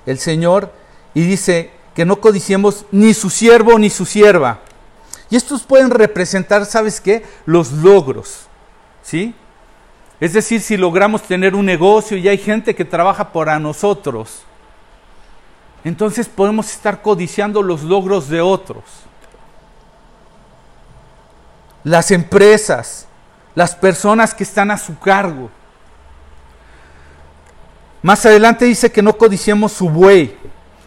[0.06, 0.71] el Señor,
[1.13, 4.60] y dice, que no codiciemos ni su siervo ni su sierva.
[5.29, 7.25] Y estos pueden representar, ¿sabes qué?
[7.45, 8.47] Los logros,
[9.01, 9.34] ¿sí?
[10.19, 14.43] Es decir, si logramos tener un negocio y hay gente que trabaja para nosotros,
[15.84, 18.84] entonces podemos estar codiciando los logros de otros.
[21.84, 23.08] Las empresas,
[23.56, 25.49] las personas que están a su cargo.
[28.01, 30.38] Más adelante dice que no codiciemos su buey.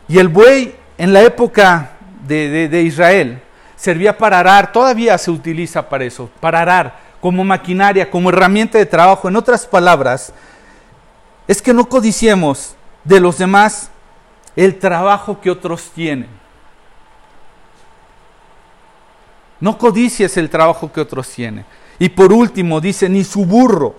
[0.08, 1.92] Y el buey en la época
[2.26, 3.42] de, Israel
[3.76, 8.86] servía para arar, todavía se utiliza para eso, para arar, como maquinaria, como herramienta de
[8.86, 9.28] trabajo.
[9.28, 10.32] En otras palabras,
[11.46, 13.90] es que no codiciemos de los demás
[14.54, 16.28] el trabajo que otros tienen.
[19.60, 21.64] No codicies el trabajo que otros tienen.
[21.98, 23.94] Y por último, dice, ni su burro.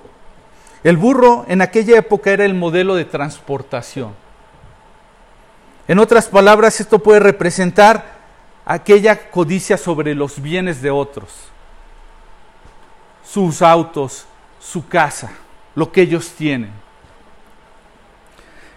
[0.84, 4.14] El burro en aquella época era el modelo de transportación.
[5.88, 8.18] En otras palabras, esto puede representar
[8.66, 11.30] aquella codicia sobre los bienes de otros,
[13.24, 14.26] sus autos,
[14.60, 15.32] su casa,
[15.76, 16.72] lo que ellos tienen.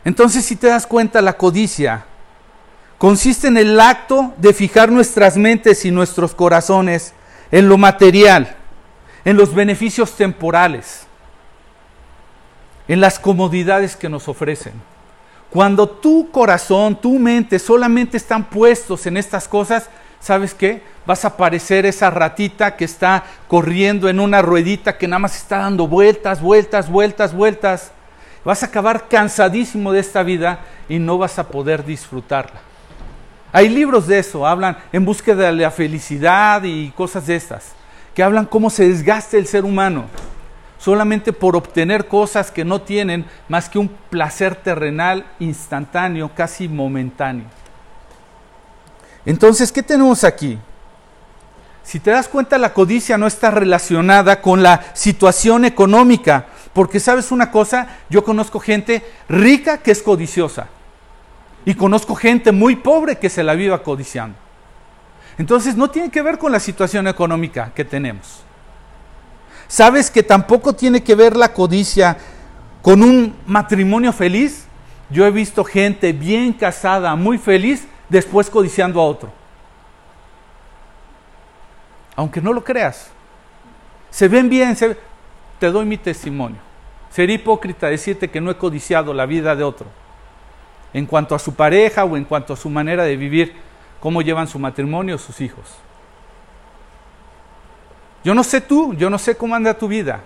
[0.05, 2.05] Entonces, si te das cuenta, la codicia
[2.97, 7.13] consiste en el acto de fijar nuestras mentes y nuestros corazones
[7.51, 8.57] en lo material,
[9.25, 11.07] en los beneficios temporales,
[12.87, 14.90] en las comodidades que nos ofrecen.
[15.51, 20.81] Cuando tu corazón, tu mente solamente están puestos en estas cosas, ¿sabes qué?
[21.05, 25.59] Vas a parecer esa ratita que está corriendo en una ruedita que nada más está
[25.59, 27.91] dando vueltas, vueltas, vueltas, vueltas.
[28.45, 32.61] Vas a acabar cansadísimo de esta vida y no vas a poder disfrutarla.
[33.53, 37.73] Hay libros de eso, hablan en búsqueda de la felicidad y cosas de estas,
[38.15, 40.05] que hablan cómo se desgaste el ser humano
[40.81, 47.45] solamente por obtener cosas que no tienen más que un placer terrenal instantáneo, casi momentáneo.
[49.27, 50.59] Entonces, ¿qué tenemos aquí?
[51.83, 57.31] Si te das cuenta, la codicia no está relacionada con la situación económica, porque sabes
[57.31, 60.69] una cosa, yo conozco gente rica que es codiciosa
[61.67, 64.39] y conozco gente muy pobre que se la viva codiciando.
[65.37, 68.45] Entonces, no tiene que ver con la situación económica que tenemos.
[69.71, 72.19] ¿Sabes que tampoco tiene que ver la codicia
[72.83, 74.67] con un matrimonio feliz?
[75.11, 79.31] Yo he visto gente bien casada, muy feliz, después codiciando a otro.
[82.17, 83.13] Aunque no lo creas.
[84.11, 84.77] Se ven bien,
[85.61, 86.59] te doy mi testimonio.
[87.09, 89.87] Sería hipócrita decirte que no he codiciado la vida de otro.
[90.93, 93.55] en cuanto a su pareja o en cuanto a su manera de vivir,
[94.01, 95.77] cómo llevan su matrimonio, sus hijos.
[98.23, 100.21] Yo no sé tú, yo no sé cómo anda tu vida.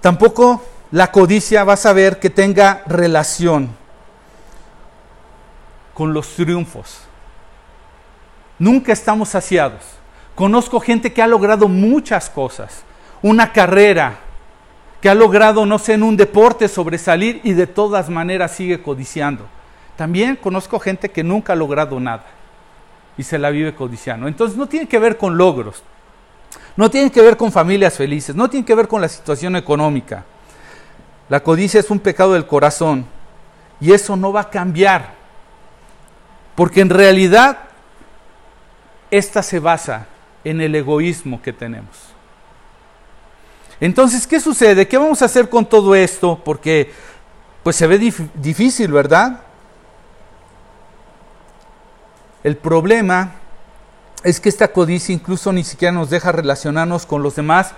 [0.00, 3.68] Tampoco la codicia vas a ver que tenga relación
[5.92, 7.00] con los triunfos.
[8.58, 9.82] Nunca estamos saciados.
[10.34, 12.82] Conozco gente que ha logrado muchas cosas.
[13.20, 14.20] Una carrera,
[15.02, 19.46] que ha logrado, no sé, en un deporte sobresalir y de todas maneras sigue codiciando.
[19.96, 22.37] También conozco gente que nunca ha logrado nada
[23.18, 24.28] y se la vive codiciando.
[24.28, 25.82] Entonces no tiene que ver con logros,
[26.76, 30.24] no tiene que ver con familias felices, no tiene que ver con la situación económica.
[31.28, 33.04] La codicia es un pecado del corazón
[33.80, 35.14] y eso no va a cambiar,
[36.54, 37.58] porque en realidad
[39.10, 40.06] esta se basa
[40.44, 42.08] en el egoísmo que tenemos.
[43.80, 44.88] Entonces, ¿qué sucede?
[44.88, 46.40] ¿Qué vamos a hacer con todo esto?
[46.44, 46.92] Porque
[47.62, 47.98] pues se ve
[48.34, 49.42] difícil, ¿verdad?
[52.44, 53.34] El problema
[54.22, 57.72] es que esta codicia incluso ni siquiera nos deja relacionarnos con los demás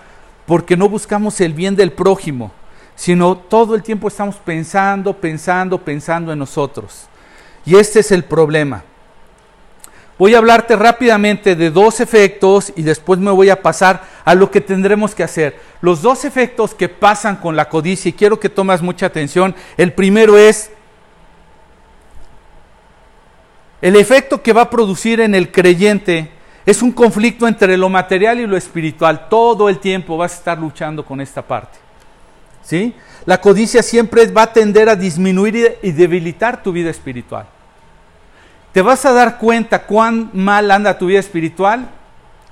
[0.47, 2.53] porque no buscamos el bien del prójimo,
[2.95, 7.07] sino todo el tiempo estamos pensando, pensando, pensando en nosotros.
[7.65, 8.85] Y este es el problema.
[10.19, 14.51] Voy a hablarte rápidamente de dos efectos y después me voy a pasar a lo
[14.51, 15.59] que tendremos que hacer.
[15.81, 19.95] Los dos efectos que pasan con la codicia, y quiero que tomes mucha atención, el
[19.95, 20.71] primero es
[23.81, 26.31] el efecto que va a producir en el creyente
[26.67, 29.29] es un conflicto entre lo material y lo espiritual.
[29.29, 31.79] Todo el tiempo vas a estar luchando con esta parte.
[32.63, 32.95] ¿Sí?
[33.25, 37.47] La codicia siempre va a tender a disminuir y debilitar tu vida espiritual
[38.73, 41.89] te vas a dar cuenta cuán mal anda tu vida espiritual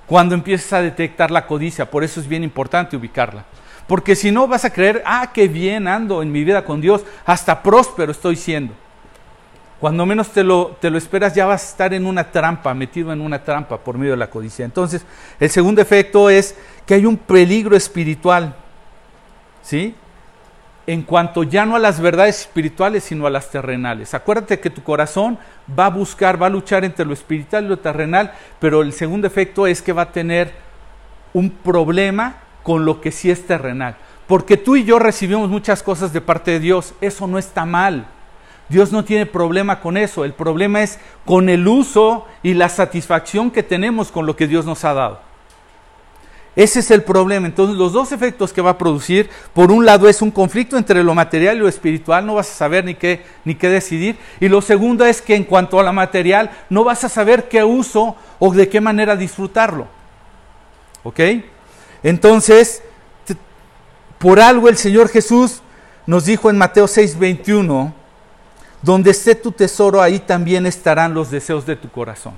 [0.06, 1.90] cuando empieces a detectar la codicia.
[1.90, 3.44] Por eso es bien importante ubicarla.
[3.86, 7.02] Porque si no vas a creer, ah, qué bien ando en mi vida con Dios,
[7.24, 8.74] hasta próspero estoy siendo.
[9.80, 13.44] Cuando menos te lo, esperas, ya vas a estar en una trampa, metido en una
[13.44, 14.64] trampa por medio de la codicia.
[14.64, 15.04] Entonces,
[15.38, 18.56] el segundo efecto es que hay un peligro espiritual.
[19.62, 19.94] ¿Sí?
[20.88, 24.14] en cuanto ya no a las verdades espirituales, sino a las terrenales.
[24.14, 25.38] Acuérdate que tu corazón
[25.78, 29.26] va a buscar, va a luchar entre lo espiritual y lo terrenal, pero el segundo
[29.26, 30.50] efecto es que va a tener
[31.34, 33.96] un problema con lo que sí es terrenal.
[34.26, 38.06] Porque tú y yo recibimos muchas cosas de parte de Dios, eso no está mal.
[38.68, 43.50] Dios no tiene problema con eso, el problema es con el uso y la satisfacción
[43.50, 45.28] que tenemos con lo que Dios nos ha dado.
[46.58, 47.46] Ese es el problema.
[47.46, 51.04] Entonces, los dos efectos que va a producir, por un lado, es un conflicto entre
[51.04, 54.16] lo material y lo espiritual, no vas a saber ni qué, ni qué decidir.
[54.40, 57.62] Y lo segundo es que en cuanto a la material, no vas a saber qué
[57.62, 59.86] uso o de qué manera disfrutarlo.
[61.04, 61.20] ¿Ok?
[62.02, 62.82] Entonces,
[64.18, 65.62] por algo el Señor Jesús
[66.06, 67.92] nos dijo en Mateo 6:21,
[68.82, 72.34] donde esté tu tesoro, ahí también estarán los deseos de tu corazón.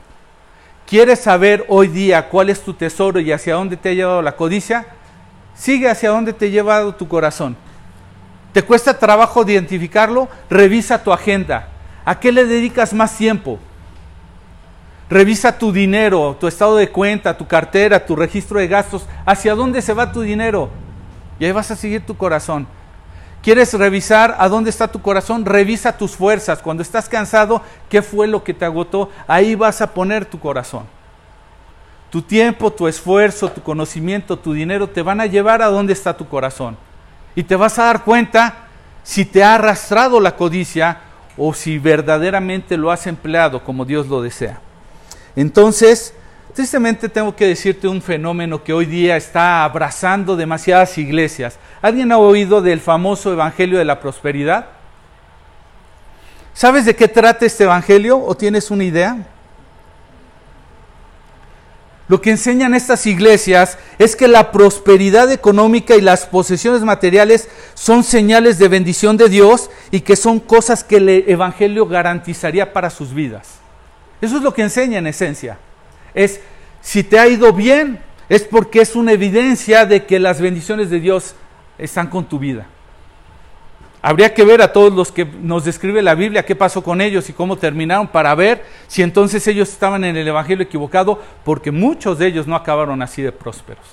[0.86, 4.36] ¿Quieres saber hoy día cuál es tu tesoro y hacia dónde te ha llevado la
[4.36, 4.86] codicia?
[5.54, 7.56] Sigue hacia dónde te ha llevado tu corazón.
[8.52, 10.28] ¿Te cuesta trabajo identificarlo?
[10.48, 11.68] Revisa tu agenda.
[12.04, 13.60] ¿A qué le dedicas más tiempo?
[15.08, 19.06] Revisa tu dinero, tu estado de cuenta, tu cartera, tu registro de gastos.
[19.26, 20.70] ¿Hacia dónde se va tu dinero?
[21.38, 22.66] Y ahí vas a seguir tu corazón.
[23.42, 25.46] ¿Quieres revisar a dónde está tu corazón?
[25.46, 26.60] Revisa tus fuerzas.
[26.60, 29.10] Cuando estás cansado, ¿qué fue lo que te agotó?
[29.26, 30.84] Ahí vas a poner tu corazón.
[32.10, 36.16] Tu tiempo, tu esfuerzo, tu conocimiento, tu dinero te van a llevar a dónde está
[36.16, 36.76] tu corazón.
[37.34, 38.66] Y te vas a dar cuenta
[39.02, 40.98] si te ha arrastrado la codicia
[41.38, 44.60] o si verdaderamente lo has empleado como Dios lo desea.
[45.34, 46.12] Entonces,
[46.54, 51.58] Tristemente tengo que decirte un fenómeno que hoy día está abrazando demasiadas iglesias.
[51.80, 54.66] ¿Alguien ha oído del famoso Evangelio de la Prosperidad?
[56.52, 59.28] ¿Sabes de qué trata este Evangelio o tienes una idea?
[62.08, 68.02] Lo que enseñan estas iglesias es que la prosperidad económica y las posesiones materiales son
[68.02, 73.14] señales de bendición de Dios y que son cosas que el Evangelio garantizaría para sus
[73.14, 73.60] vidas.
[74.20, 75.56] Eso es lo que enseña en esencia
[76.14, 76.40] es
[76.80, 81.00] si te ha ido bien, es porque es una evidencia de que las bendiciones de
[81.00, 81.34] Dios
[81.78, 82.66] están con tu vida.
[84.02, 87.28] Habría que ver a todos los que nos describe la Biblia qué pasó con ellos
[87.28, 92.18] y cómo terminaron para ver si entonces ellos estaban en el Evangelio equivocado, porque muchos
[92.18, 93.84] de ellos no acabaron así de prósperos.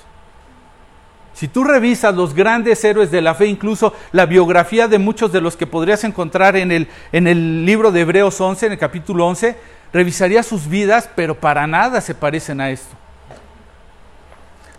[1.33, 5.41] Si tú revisas los grandes héroes de la fe, incluso la biografía de muchos de
[5.41, 9.27] los que podrías encontrar en el, en el libro de Hebreos 11, en el capítulo
[9.27, 9.55] 11,
[9.93, 12.95] revisaría sus vidas, pero para nada se parecen a esto.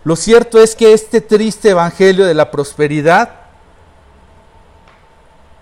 [0.03, 3.31] Lo cierto es que este triste evangelio de la prosperidad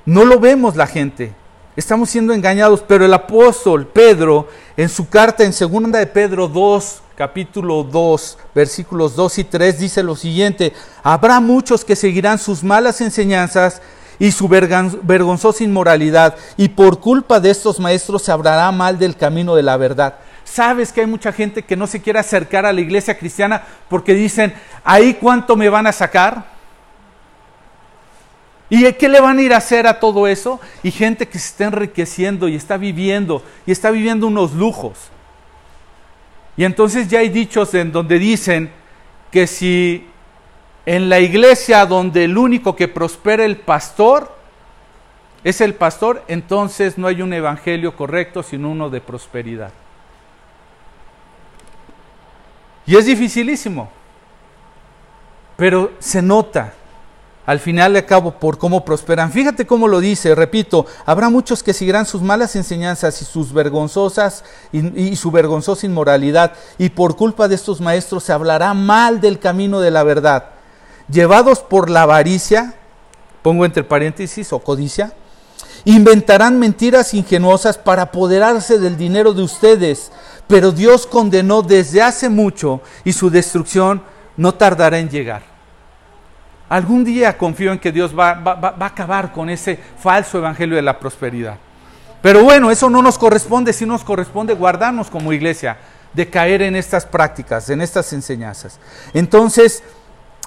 [0.05, 1.33] no lo vemos la gente.
[1.75, 7.01] Estamos siendo engañados, pero el apóstol Pedro, en su carta en segunda de Pedro 2,
[7.15, 10.73] capítulo 2, versículos 2 y 3, dice lo siguiente,
[11.03, 13.81] habrá muchos que seguirán sus malas enseñanzas
[14.19, 19.55] y su vergonzosa inmoralidad, y por culpa de estos maestros se hablará mal del camino
[19.55, 20.15] de la verdad.
[20.43, 24.13] ¿Sabes que hay mucha gente que no se quiere acercar a la iglesia cristiana porque
[24.13, 24.53] dicen,
[24.83, 26.45] ahí cuánto me van a sacar?
[28.69, 30.59] ¿Y qué le van a ir a hacer a todo eso?
[30.83, 34.97] Y gente que se está enriqueciendo y está viviendo y está viviendo unos lujos.
[36.57, 38.71] Y entonces ya hay dichos en donde dicen
[39.31, 40.07] que si
[40.87, 44.31] en la iglesia donde el único que prospera el pastor
[45.43, 49.71] es el pastor, entonces no hay un evangelio correcto, sino uno de prosperidad.
[52.85, 53.89] Y es dificilísimo,
[55.57, 56.73] pero se nota
[57.45, 59.33] al final de cabo por cómo prosperan.
[59.33, 64.45] Fíjate cómo lo dice, repito, habrá muchos que seguirán sus malas enseñanzas y sus vergonzosas
[64.71, 69.81] y, su vergonzosa inmoralidad, y por culpa de estos maestros se hablará mal del camino
[69.81, 70.56] de la verdad.
[71.09, 72.73] Llevados por la avaricia,
[73.41, 75.13] pongo entre paréntesis, o codicia,
[75.85, 80.11] inventarán mentiras ingenuosas para apoderarse del dinero de ustedes,
[80.47, 84.01] pero Dios condenó desde hace mucho y su destrucción
[84.35, 85.43] no tardará en llegar.
[86.69, 90.99] Algún día confío en que Dios va, a acabar con ese falso evangelio de la
[90.99, 91.57] prosperidad.
[92.21, 95.77] Pero bueno, eso no nos corresponde, si nos corresponde guardarnos como iglesia
[96.13, 98.79] de caer en estas prácticas, en estas enseñanzas.
[99.13, 99.83] Entonces,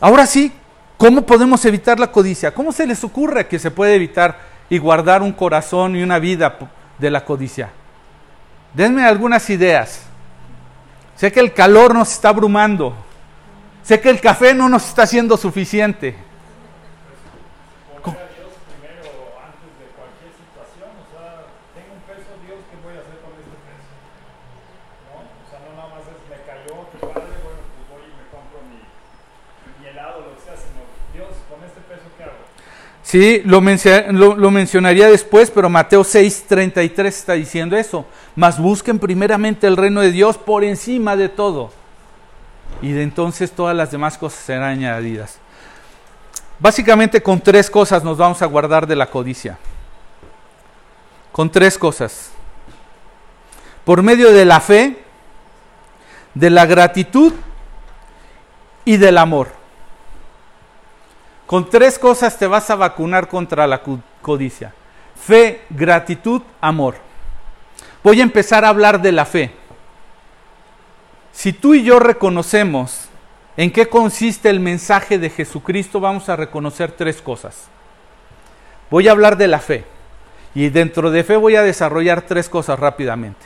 [0.00, 0.52] ahora sí,
[0.96, 2.52] ¿cómo podemos evitar la codicia?
[2.52, 4.38] ¿Cómo se les ocurre que se puede evitar
[4.68, 6.58] y guardar un corazón y una vida
[6.98, 7.70] de la codicia?
[8.74, 10.02] Denme algunas ideas.
[11.16, 12.94] Sé que el calor nos está abrumando.
[13.82, 16.14] Sé que el café no nos está haciendo suficiente.
[18.00, 19.04] Poner a Dios primero
[19.40, 21.44] antes de cualquier situación, o sea,
[21.74, 23.90] tengo un peso, Dios, ¿qué voy a hacer con este peso?
[25.10, 25.24] ¿No?
[25.24, 28.26] O sea, no nada más es me cayó, qué padre, bueno, pues voy y me
[28.30, 28.80] compro mi,
[29.80, 32.44] mi helado, lo que sea, sino Dios, con este peso, ¿qué hago?
[33.10, 33.60] Sí, lo,
[34.36, 38.06] lo, mencionaría después, pero Mateo 6:33 está diciendo eso.
[38.36, 41.72] Mas busquen primeramente el reino de Dios por encima de todo
[42.80, 45.40] y de entonces todas las demás cosas serán añadidas.
[46.60, 49.58] Básicamente con tres cosas nos vamos a guardar de la codicia.
[51.32, 52.30] Con tres cosas.
[53.84, 55.02] Por medio de la fe,
[56.34, 57.32] de la gratitud
[58.84, 59.59] y del amor.
[61.50, 63.82] Con tres cosas te vas a vacunar contra la
[64.22, 64.72] codicia.
[65.16, 66.94] Fe, gratitud, amor.
[68.04, 69.50] Voy a empezar a hablar de la fe.
[71.32, 73.08] Si tú y yo reconocemos
[73.56, 77.66] en qué consiste el mensaje de Jesucristo, vamos a reconocer tres cosas.
[78.88, 79.84] Voy a hablar de la fe.
[80.54, 83.44] Y dentro de fe voy a desarrollar tres cosas rápidamente.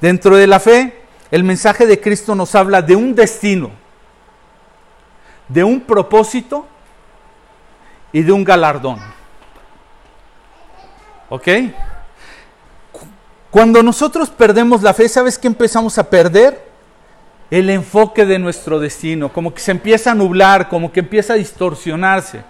[0.00, 3.72] Dentro de la fe, el mensaje de Cristo nos habla de un destino,
[5.48, 6.66] de un propósito
[8.12, 8.98] y de un galardón.
[11.28, 11.48] ¿Ok?
[13.50, 16.70] Cuando nosotros perdemos la fe, ¿sabes qué empezamos a perder?
[17.50, 21.36] el enfoque de nuestro destino, como que se empieza a nublar, como que empieza a
[21.36, 22.42] distorsionarse.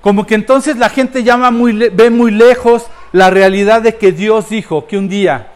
[0.00, 4.48] Como que entonces la gente llama muy, ve muy lejos la realidad de que Dios
[4.48, 5.52] dijo que un día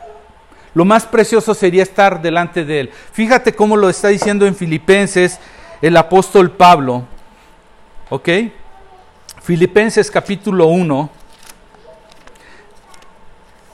[0.75, 2.91] lo más precioso sería estar delante de Él.
[3.13, 5.39] Fíjate cómo lo está diciendo en Filipenses
[5.83, 7.05] el apóstol Pablo.
[8.15, 8.29] ¿Ok?
[9.41, 11.11] Filipenses capítulo 1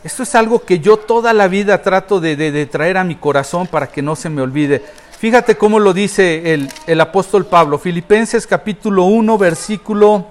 [0.04, 3.88] esto es algo que yo toda la vida trato de, traer a mi corazón para
[3.88, 4.80] que no se me olvide.
[5.18, 6.54] Fíjate cómo lo dice
[6.86, 7.78] el, apóstol Pablo.
[7.78, 10.26] Filipenses capítulo 1, versículo...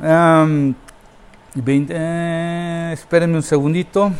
[0.00, 0.74] Eh,
[2.92, 4.12] espérenme un segundito.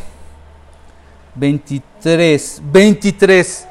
[1.35, 3.67] 23, 23.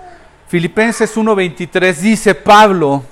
[0.49, 3.03] Filipenses 1, 23 dice Pablo,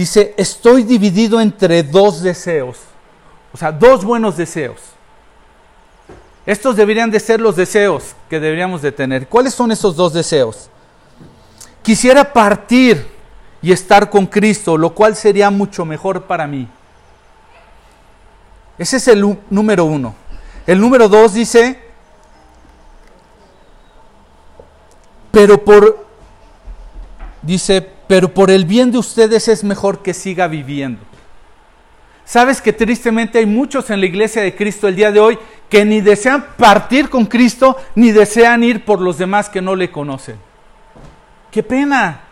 [0.00, 2.78] dice, estoy dividido entre dos deseos,
[3.52, 4.80] o sea, dos buenos deseos.
[6.46, 9.28] Estos deberían de ser los deseos que deberíamos de tener.
[9.28, 10.70] ¿Cuáles son esos dos deseos?
[11.82, 13.06] Quisiera partir
[13.60, 16.66] y estar con Cristo, lo cual sería mucho mejor para mí.
[18.78, 20.14] Ese es el número uno.
[20.66, 21.78] El número dos dice,
[25.30, 26.06] pero por,
[27.42, 31.00] dice, pero por el bien de ustedes es mejor que siga viviendo.
[32.24, 35.38] Sabes que tristemente hay muchos en la iglesia de Cristo el día de hoy
[35.68, 39.92] que ni desean partir con Cristo, ni desean ir por los demás que no le
[39.92, 40.34] conocen.
[41.52, 42.22] ¡Qué pena!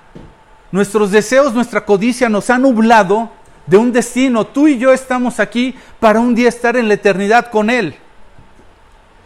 [0.72, 3.30] Nuestros deseos, nuestra codicia nos ha nublado
[3.64, 4.48] de un destino.
[4.48, 7.94] Tú y yo estamos aquí para un día estar en la eternidad con Él.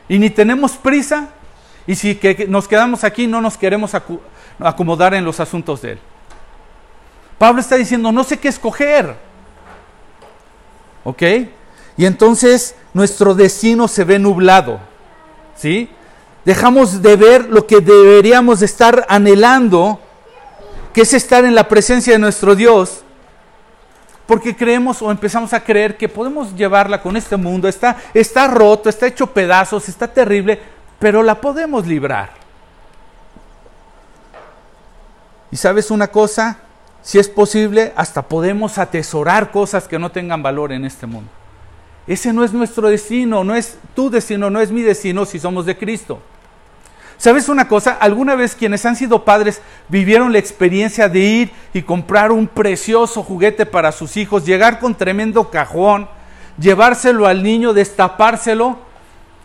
[0.07, 1.31] Y ni tenemos prisa,
[1.87, 3.93] y si que nos quedamos aquí no nos queremos
[4.59, 5.99] acomodar en los asuntos de Él.
[7.43, 9.17] Pablo está diciendo, no sé qué escoger.
[11.03, 11.23] ¿Ok?
[11.97, 14.79] Y entonces nuestro destino se ve nublado.
[15.57, 15.91] ¿Sí?
[16.45, 19.99] Dejamos de ver lo que deberíamos estar anhelando,
[20.93, 23.03] que es estar en la presencia de nuestro Dios,
[24.25, 27.67] porque creemos o empezamos a creer que podemos llevarla con este mundo.
[27.67, 30.61] Está, está roto, está hecho pedazos, está terrible,
[31.01, 32.35] pero la podemos librar.
[35.51, 36.57] Y sabes una cosa,
[37.03, 41.31] si es posible, hasta podemos atesorar cosas que no tengan valor en este mundo.
[42.07, 45.67] Ese no es nuestro destino, no es tu destino, no es mi destino si somos
[45.67, 46.21] de Cristo.
[47.17, 47.93] ¿Sabes una cosa?
[48.01, 53.23] Alguna vez quienes han sido padres vivieron la experiencia de ir y comprar un precioso
[53.23, 56.09] juguete para sus hijos, llegar con tremendo cajón,
[56.59, 58.79] llevárselo al niño, destapárselo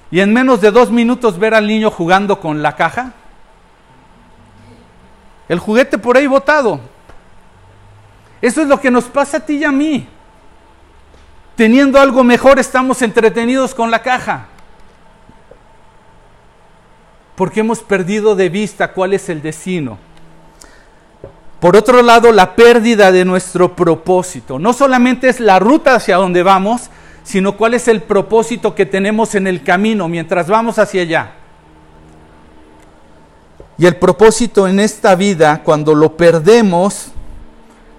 [0.10, 3.14] y en menos de dos minutos ver al niño jugando con la caja.
[5.48, 6.80] El juguete por ahí botado.
[8.42, 10.08] Eso es lo que nos pasa a ti y a mí.
[11.56, 14.48] Teniendo algo mejor estamos entretenidos con la caja.
[17.36, 19.98] Porque hemos perdido de vista cuál es el destino.
[21.60, 24.60] Por otro lado, la pérdida de nuestro propósito.
[24.60, 26.92] No solamente es la ruta hacia donde vamos,
[27.24, 31.32] sino cuál es el propósito que tenemos en el camino mientras vamos hacia allá.
[33.80, 37.12] Y el propósito en esta vida, cuando lo perdemos,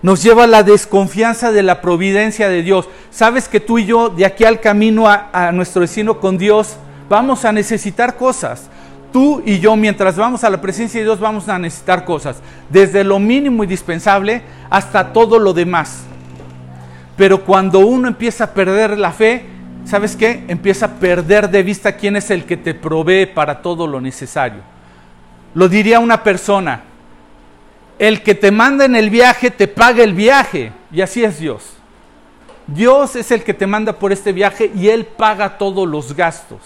[0.03, 2.89] nos lleva a la desconfianza de la providencia de Dios.
[3.11, 6.77] Sabes que tú y yo, de aquí al camino a, nuestro destino con Dios,
[7.09, 8.69] vamos a necesitar cosas.
[9.13, 12.37] Tú y yo, mientras vamos a la presencia de Dios, vamos a necesitar cosas.
[12.69, 16.05] Desde lo mínimo indispensable hasta todo lo demás.
[17.17, 19.47] Pero cuando uno empieza a perder la fe,
[19.85, 20.45] ¿sabes qué?
[20.47, 24.61] Empieza a perder de vista quién es el que te provee para todo lo necesario.
[25.55, 26.83] Lo diría una persona,
[27.99, 30.73] el que te manda en el viaje te paga el viaje.
[30.93, 31.65] Y así es Dios.
[32.67, 36.61] Dios es el que te manda por este viaje y Él paga todos los gastos.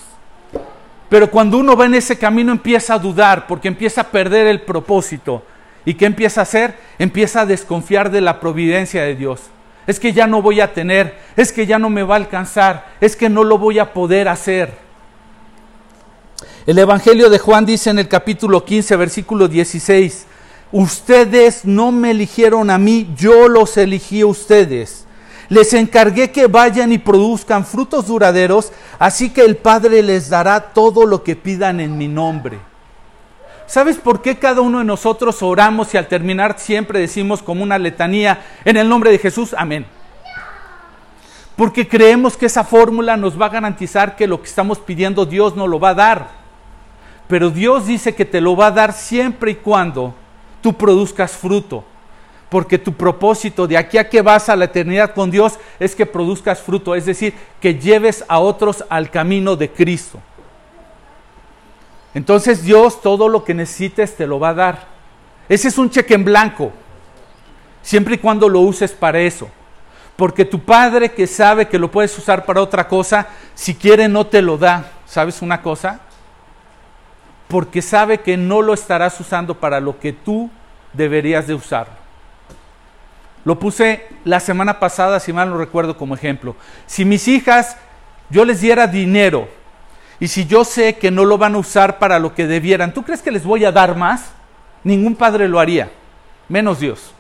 [1.09, 4.63] Pero cuando uno va en ese camino empieza a dudar porque empieza a perder el
[4.63, 5.43] propósito.
[5.85, 6.77] ¿Y qué empieza a hacer?
[6.99, 9.41] Empieza a desconfiar de la providencia de Dios.
[9.87, 12.87] Es que ya no voy a tener, es que ya no me va a alcanzar,
[13.01, 14.73] es que no lo voy a poder hacer.
[16.67, 20.27] El Evangelio de Juan dice en el capítulo 15, versículo 16,
[20.73, 25.07] Ustedes no me eligieron a mí, yo los elegí a ustedes.
[25.51, 31.05] Les encargué que vayan y produzcan frutos duraderos, así que el Padre les dará todo
[31.05, 32.59] lo que pidan en mi nombre.
[33.67, 37.79] ¿Sabes por qué cada uno de nosotros oramos y al terminar siempre decimos como una
[37.79, 39.55] letanía en el nombre de Jesús?
[39.59, 39.85] Amén.
[41.55, 45.55] Porque creemos que esa fórmula nos va a garantizar que lo que estamos pidiendo Dios
[45.55, 46.29] nos lo va a dar.
[47.29, 50.15] Pero Dios dice que te lo va a dar siempre y cuando
[50.63, 51.85] tú produzcas fruto.
[52.49, 56.05] Porque tu propósito de aquí a que vas a la eternidad con Dios es que
[56.05, 60.21] produzcas fruto, es decir, que lleves a otros al camino de Cristo.
[62.15, 64.87] Entonces Dios todo lo que necesites te lo va a dar.
[65.49, 66.73] Ese es un cheque en blanco,
[67.81, 69.49] siempre y cuando lo uses para eso.
[70.17, 74.27] Porque tu padre que sabe que lo puedes usar para otra cosa, si quiere no
[74.27, 74.91] te lo da.
[75.07, 76.01] ¿Sabes una cosa?
[77.53, 80.49] Porque sabe que no lo estarás usando para lo que tú
[80.95, 81.93] deberías de usarlo.
[83.45, 86.57] Lo puse la semana pasada, si mal no recuerdo, como ejemplo.
[86.87, 87.77] Si mis hijas,
[88.31, 89.51] yo les diera dinero
[90.19, 93.03] y si yo sé que no lo van a usar para lo que debieran, ¿tú
[93.03, 94.31] crees que les voy a dar más?
[94.83, 95.91] Ningún padre lo haría,
[96.49, 97.13] menos Dios.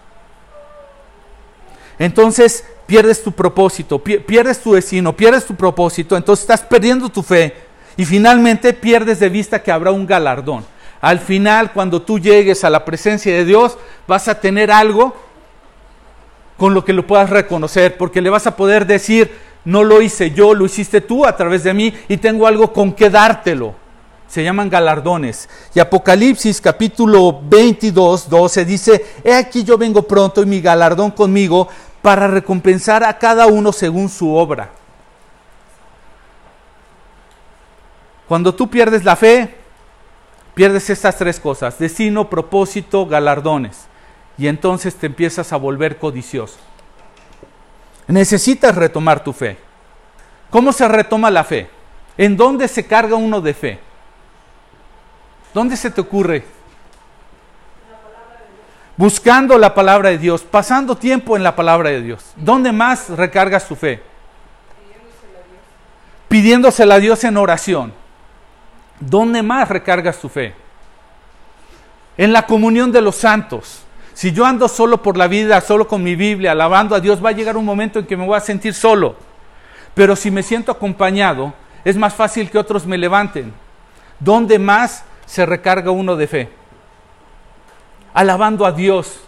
[1.99, 7.70] Entonces pierdes tu propósito, pierdes tu destino, pierdes tu propósito, entonces estás perdiendo tu fe
[7.97, 10.64] y finalmente pierdes de vista que habrá un galardón.
[11.01, 13.76] Al final, cuando tú llegues a la presencia de Dios,
[14.07, 15.16] vas a tener algo
[16.57, 20.30] con lo que lo puedas reconocer, porque le vas a poder decir, no lo hice
[20.30, 23.74] yo, lo hiciste tú a través de mí y tengo algo con que dártelo.
[24.28, 25.49] Se llaman galardones.
[25.74, 31.68] Y Apocalipsis capítulo 22, 12 dice, he aquí yo vengo pronto y mi galardón conmigo
[32.01, 34.70] para recompensar a cada uno según su obra.
[38.33, 39.55] Cuando tú pierdes la fe,
[40.55, 43.85] pierdes estas tres cosas, destino, propósito, galardones.
[44.39, 46.57] Y entonces te empiezas a volver codicioso.
[48.07, 49.59] Necesitas retomar tu fe.
[50.49, 51.68] ¿Cómo se retoma la fe?
[52.16, 53.78] ¿En dónde se carga uno de fe?
[55.53, 56.43] ¿Dónde se te ocurre?
[58.97, 62.33] buscando la palabra de Dios, pasando tiempo en la palabra de Dios.
[62.37, 64.03] ¿Dónde más recargas tu fe?
[66.28, 68.01] Pidiéndosela a Dios en oración.
[69.09, 70.55] ¿Dónde más recargas tu fe?
[72.16, 73.82] En la comunión de los santos.
[74.14, 77.30] Si yo ando solo por la vida, solo con mi Biblia, alabando a Dios, va
[77.30, 79.16] a llegar un momento en que me voy a sentir solo.
[79.94, 81.53] Pero si me siento acompañado,
[81.84, 83.53] es más fácil que otros me levanten.
[84.20, 86.48] ¿Dónde más se recarga uno de fe?
[88.14, 89.20] Alabando a Dios.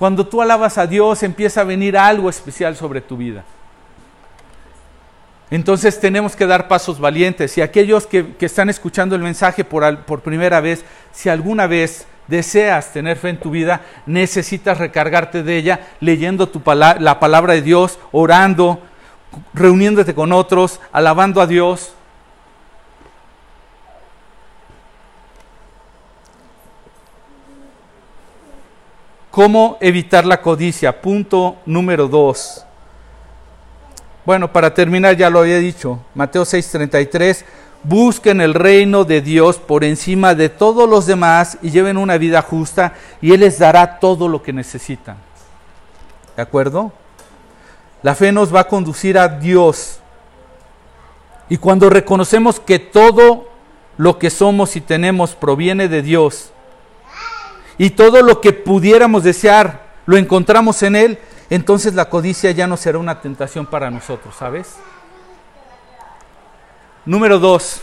[0.00, 3.44] Cuando tú alabas a Dios empieza a venir algo especial sobre tu vida.
[5.50, 7.56] Entonces tenemos que dar pasos valientes.
[7.56, 12.92] Y aquellos que, están escuchando el mensaje por, por primera vez, si alguna vez deseas
[12.92, 17.98] tener fe en tu vida, necesitas recargarte de ella leyendo tu la palabra de Dios,
[18.10, 18.82] orando,
[19.54, 21.92] reuniéndote con otros, alabando a Dios.
[29.30, 31.02] ¿Cómo evitar la codicia?
[31.02, 32.64] Punto número dos.
[34.26, 37.44] Bueno, para terminar ya lo había dicho, Mateo 6:33,
[37.84, 42.42] busquen el reino de Dios por encima de todos los demás y lleven una vida
[42.42, 45.16] justa y Él les dará todo lo que necesitan.
[46.34, 46.92] ¿De acuerdo?
[48.02, 50.00] La fe nos va a conducir a Dios.
[51.48, 53.48] Y cuando reconocemos que todo
[53.96, 56.50] lo que somos y tenemos proviene de Dios,
[57.78, 61.18] y todo lo que pudiéramos desear lo encontramos en Él,
[61.50, 64.76] entonces la codicia ya no será una tentación para nosotros, ¿sabes?
[67.04, 67.82] Número dos,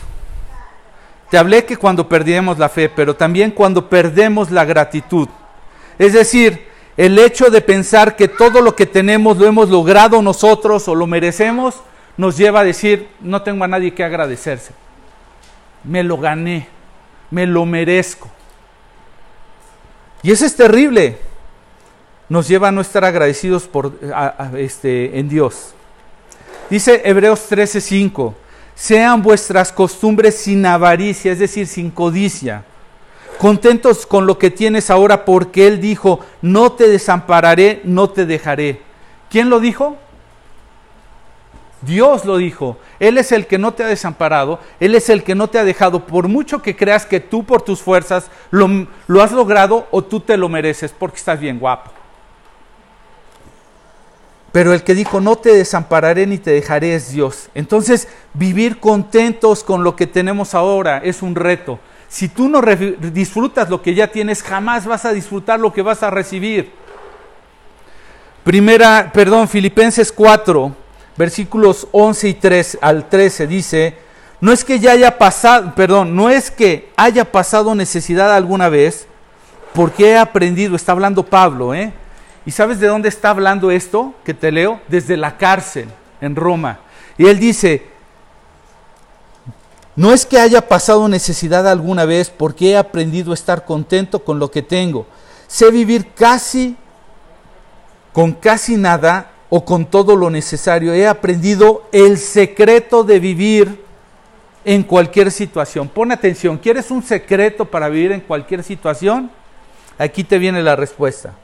[1.30, 5.28] te hablé que cuando perdemos la fe, pero también cuando perdemos la gratitud.
[5.98, 10.86] Es decir, el hecho de pensar que todo lo que tenemos lo hemos logrado nosotros
[10.88, 11.76] o lo merecemos,
[12.16, 14.72] nos lleva a decir, no tengo a nadie que agradecerse.
[15.82, 16.68] Me lo gané,
[17.30, 18.30] me lo merezco.
[20.22, 21.18] Y eso es terrible.
[22.28, 23.92] Nos lleva a no estar agradecidos por,
[24.56, 25.74] este, en Dios.
[26.70, 28.34] Dice Hebreos 13:5,
[28.74, 32.64] sean vuestras costumbres sin avaricia, es decir, sin codicia
[33.38, 38.80] contentos con lo que tienes ahora porque Él dijo, no te desampararé, no te dejaré.
[39.30, 39.96] ¿Quién lo dijo?
[41.82, 42.78] Dios lo dijo.
[42.98, 45.64] Él es el que no te ha desamparado, Él es el que no te ha
[45.64, 50.20] dejado, por mucho que creas que tú por tus fuerzas lo has logrado o tú
[50.20, 51.90] te lo mereces porque estás bien guapo.
[54.54, 57.50] Pero el que dijo, no te desampararé ni te dejaré es Dios.
[57.56, 61.80] Entonces, vivir contentos con lo que tenemos ahora es un reto.
[62.08, 66.04] Si tú no disfrutas lo que ya tienes, jamás vas a disfrutar lo que vas
[66.04, 66.70] a recibir.
[68.44, 70.72] Primera, perdón, Filipenses 4,
[71.16, 73.98] versículos 11 y 3 al 13 dice,
[74.40, 79.08] no es que ya haya pasado, perdón, no es que haya pasado necesidad alguna vez,
[79.72, 81.92] porque he aprendido, está hablando Pablo, ¿eh?
[82.46, 84.80] ¿Y sabes de dónde está hablando esto que te leo?
[84.88, 85.88] Desde la cárcel
[86.20, 86.80] en Roma.
[87.16, 87.86] Y él dice,
[89.96, 94.38] no es que haya pasado necesidad alguna vez porque he aprendido a estar contento con
[94.38, 95.06] lo que tengo.
[95.46, 96.76] Sé vivir casi
[98.12, 100.92] con casi nada o con todo lo necesario.
[100.92, 103.84] He aprendido el secreto de vivir
[104.64, 105.88] en cualquier situación.
[105.88, 109.30] Pon atención, ¿quieres un secreto para vivir en cualquier situación?
[109.98, 111.34] Aquí te viene la respuesta.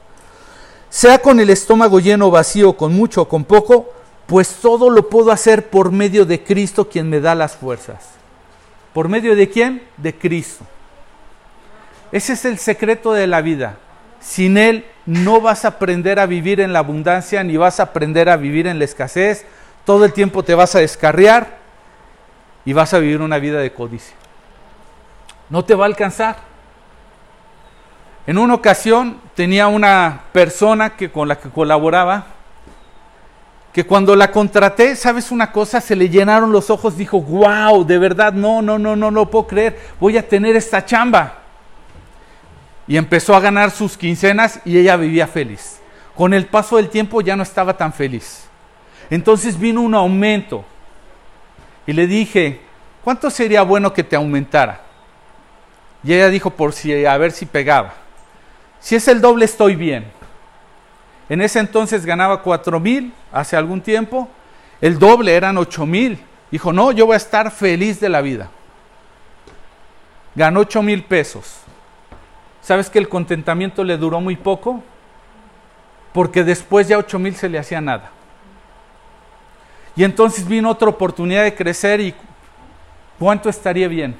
[0.91, 3.93] Sea con el estómago lleno o vacío, con mucho o con poco,
[4.27, 8.09] pues todo lo puedo hacer por medio de Cristo quien me da las fuerzas.
[8.93, 9.83] ¿Por medio de quién?
[9.95, 10.65] De Cristo.
[12.11, 13.77] Ese es el secreto de la vida.
[14.19, 18.27] Sin Él no vas a aprender a vivir en la abundancia ni vas a aprender
[18.27, 19.45] a vivir en la escasez.
[19.85, 21.57] Todo el tiempo te vas a descarriar
[22.65, 24.15] y vas a vivir una vida de codicia.
[25.49, 26.51] No te va a alcanzar.
[28.27, 32.27] En una ocasión tenía una persona que con la que colaboraba
[33.73, 35.81] que cuando la contraté, ¿sabes una cosa?
[35.81, 39.47] Se le llenaron los ojos, dijo, wow, de verdad, no, no, no, no lo puedo
[39.47, 41.39] creer, voy a tener esta chamba.
[42.87, 45.79] Y empezó a ganar sus quincenas y ella vivía feliz.
[46.15, 48.43] Con el paso del tiempo ya no estaba tan feliz.
[49.09, 50.63] Entonces vino un aumento
[51.87, 52.61] y le dije,
[53.03, 54.81] ¿cuánto sería bueno que te aumentara?
[56.03, 58.00] Y ella dijo, por si, a ver si pegaba.
[58.81, 60.11] Si es el doble, estoy bien.
[61.29, 64.27] En ese entonces ganaba cuatro mil, hace algún tiempo.
[64.81, 66.19] El doble eran ocho mil.
[66.49, 68.49] Dijo, no, yo voy a estar feliz de la vida.
[70.35, 71.59] Ganó ocho mil pesos.
[72.61, 74.83] ¿Sabes que el contentamiento le duró muy poco?
[76.11, 78.09] Porque después ya ocho mil se le hacía nada.
[79.95, 82.15] Y entonces vino otra oportunidad de crecer y
[83.19, 84.15] ¿cuánto estaría bien?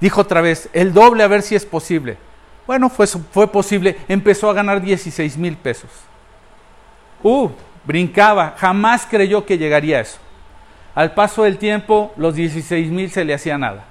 [0.00, 2.16] Dijo otra vez, el doble a ver si es posible.
[2.66, 3.96] Bueno, fue, posible.
[4.08, 5.90] Empezó a ganar 16 mil pesos.
[7.22, 7.50] Uh,
[7.84, 8.54] brincaba.
[8.56, 10.18] Jamás creyó que llegaría a eso.
[10.94, 13.84] Al paso del tiempo, los 16 mil se le hacía nada.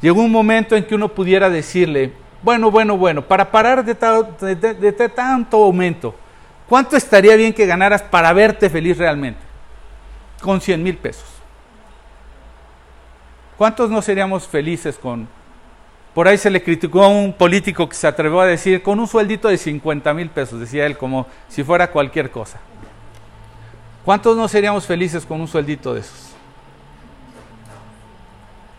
[0.00, 2.12] Llegó un momento en que uno pudiera decirle,
[2.42, 3.94] bueno, bueno, bueno, para parar de,
[4.54, 6.14] de tanto aumento,
[6.66, 9.40] ¿cuánto estaría bien que ganaras para verte feliz realmente?
[10.40, 11.28] Con 100 mil pesos.
[13.58, 15.28] ¿Cuántos no seríamos felices con...
[16.14, 19.06] Por ahí se le criticó a un político que se atrevió a decir, con un
[19.06, 22.58] sueldito de 50 mil pesos, decía él, como si fuera cualquier cosa.
[24.04, 26.30] ¿Cuántos no seríamos felices con un sueldito de esos?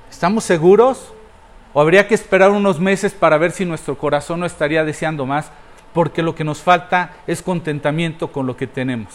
[0.10, 1.14] ¿Estamos seguros?
[1.74, 5.52] ¿O habría que esperar unos meses para ver si nuestro corazón no estaría deseando más?
[5.94, 9.14] Porque lo que nos falta es contentamiento con lo que tenemos.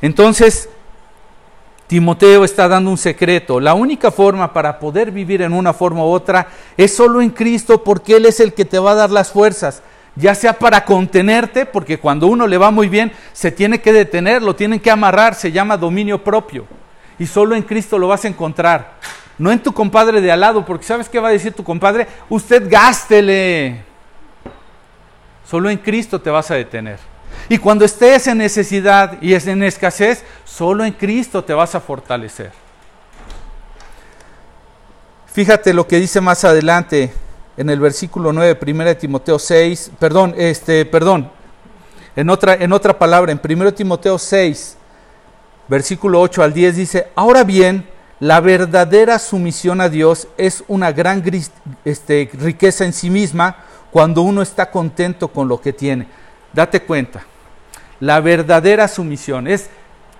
[0.00, 0.68] Entonces,
[1.86, 3.60] Timoteo está dando un secreto.
[3.60, 7.84] La única forma para poder vivir en una forma u otra es solo en Cristo
[7.84, 9.82] porque Él es el que te va a dar las fuerzas.
[10.16, 14.42] Ya sea para contenerte, porque cuando uno le va muy bien, se tiene que detener,
[14.42, 16.66] lo tienen que amarrar, se llama dominio propio.
[17.18, 18.94] Y solo en Cristo lo vas a encontrar.
[19.38, 22.06] No en tu compadre de al lado, porque ¿sabes qué va a decir tu compadre?
[22.30, 23.84] Usted gástele.
[25.46, 26.98] Solo en Cristo te vas a detener.
[27.48, 31.80] Y cuando estés en necesidad y es en escasez, solo en Cristo te vas a
[31.80, 32.50] fortalecer.
[35.26, 37.12] Fíjate lo que dice más adelante
[37.56, 41.30] en el versículo 9, 1 Timoteo 6, perdón, este, perdón,
[42.16, 44.76] en otra, en otra palabra, en 1 Timoteo 6,
[45.68, 47.86] versículo 8 al 10 dice, ahora bien,
[48.18, 51.22] la verdadera sumisión a Dios es una gran
[51.84, 53.56] este, riqueza en sí misma
[53.90, 56.08] cuando uno está contento con lo que tiene.
[56.52, 57.26] Date cuenta,
[58.00, 59.46] la verdadera sumisión.
[59.46, 59.68] Es,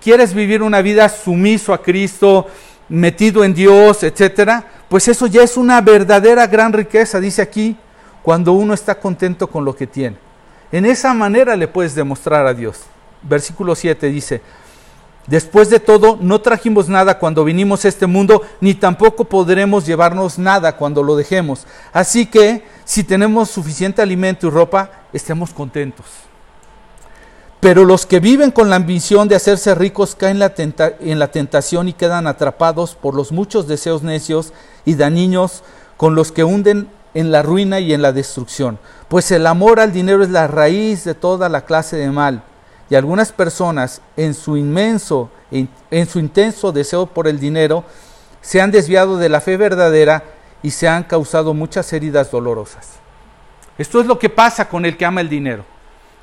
[0.03, 2.47] ¿quieres vivir una vida sumiso a Cristo,
[2.89, 4.65] metido en Dios, etcétera?
[4.89, 7.77] Pues eso ya es una verdadera gran riqueza, dice aquí,
[8.23, 10.17] cuando uno está contento con lo que tiene.
[10.73, 12.83] En esa manera le puedes demostrar a Dios.
[13.23, 14.43] Versículo 7 dice,
[15.27, 20.39] Después de todo, no trajimos nada cuando vinimos a este mundo, ni tampoco podremos llevarnos
[20.39, 21.67] nada cuando lo dejemos.
[21.93, 26.07] Así que, si tenemos suficiente alimento y ropa, estemos contentos.
[27.67, 31.95] Pero los que viven con la ambición de hacerse ricos caen en la tentación y
[31.95, 34.53] quedan atrapados por los muchos deseos necios
[34.85, 35.65] y dañinos
[35.97, 38.79] con los que hunden en la ruina y en la destrucción.
[39.09, 42.45] Pues el amor al dinero es la raíz de toda la clase de mal.
[42.89, 47.83] Y algunas personas en su inmenso, en su intenso deseo por el dinero,
[48.43, 50.23] se han desviado de la fe verdadera
[50.63, 52.91] y se han causado muchas heridas dolorosas.
[53.77, 55.65] Esto es lo que pasa con el que ama el dinero.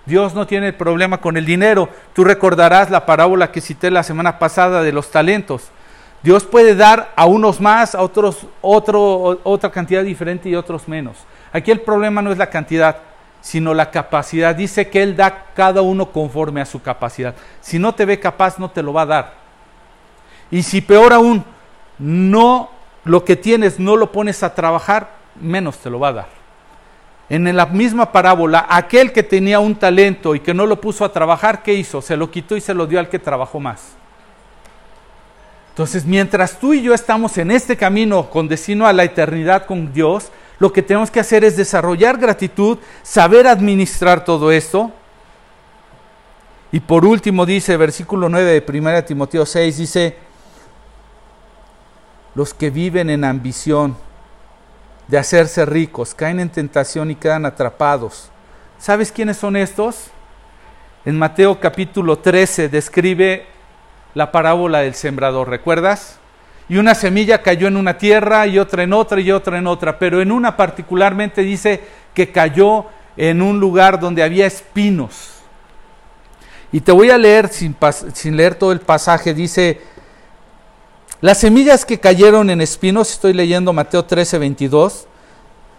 [0.05, 1.89] Dios no tiene problema con el dinero.
[2.13, 5.69] Tú recordarás la parábola que cité la semana pasada de los talentos.
[6.23, 11.17] Dios puede dar a unos más, a otros otro, otra cantidad diferente y otros menos.
[11.51, 12.97] Aquí el problema no es la cantidad,
[13.41, 14.55] sino la capacidad.
[14.55, 17.35] Dice que Él da cada uno conforme a su capacidad.
[17.61, 19.33] Si no te ve capaz, no te lo va a dar.
[20.49, 21.43] Y si peor aún,
[21.99, 22.69] no
[23.03, 26.42] lo que tienes no lo pones a trabajar, menos te lo va a dar.
[27.33, 31.11] En la misma parábola, aquel que tenía un talento y que no lo puso a
[31.11, 31.99] trabajar, ¿qué hizo?
[31.99, 33.93] Se lo quitó y se lo dio al que trabajó más.
[35.69, 39.91] Entonces, mientras tú y yo estamos en este camino con destino a la eternidad con
[39.91, 40.29] Dios,
[40.59, 44.91] lo que tenemos que hacer es desarrollar gratitud, saber administrar todo esto.
[46.71, 50.17] Y por último dice, versículo 9 de 1 Timoteo 6, dice,
[52.35, 53.97] los que viven en ambición,
[55.07, 58.29] de hacerse ricos, caen en tentación y quedan atrapados.
[58.77, 60.07] ¿Sabes quiénes son estos?
[61.05, 63.45] En Mateo capítulo 13 describe
[64.13, 66.19] la parábola del sembrador, ¿recuerdas?
[66.69, 69.99] Y una semilla cayó en una tierra y otra en otra y otra en otra,
[69.99, 71.81] pero en una particularmente dice
[72.13, 72.85] que cayó
[73.17, 75.29] en un lugar donde había espinos.
[76.71, 77.75] Y te voy a leer sin,
[78.13, 79.81] sin leer todo el pasaje, dice
[81.23, 85.07] las semillas que cayeron en espinos, estoy leyendo Mateo 13, 22,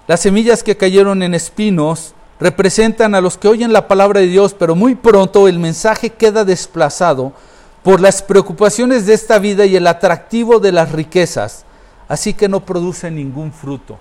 [0.07, 4.55] las semillas que cayeron en espinos representan a los que oyen la palabra de Dios,
[4.55, 7.35] pero muy pronto el mensaje queda desplazado
[7.83, 11.67] por las preocupaciones de esta vida y el atractivo de las riquezas,
[12.09, 13.99] así que no produce ningún fruto.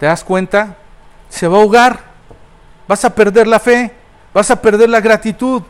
[0.00, 0.76] ¿Te das cuenta?
[1.28, 2.00] Se va a ahogar,
[2.88, 3.94] vas a perder la fe,
[4.34, 5.62] vas a perder la gratitud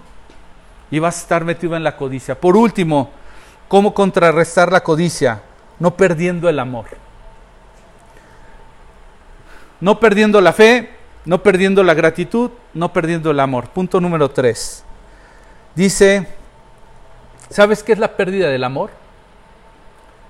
[0.91, 2.39] y vas a estar metido en la codicia.
[2.39, 3.11] Por último,
[3.69, 5.43] ¿cómo contrarrestar la codicia?
[5.79, 6.87] No perdiendo el amor.
[9.81, 10.91] No perdiendo la fe,
[11.25, 13.69] no perdiendo la gratitud, no perdiendo el amor.
[13.69, 14.85] Punto número tres.
[15.75, 16.27] Dice,
[17.49, 18.91] ¿sabes qué es la pérdida del amor?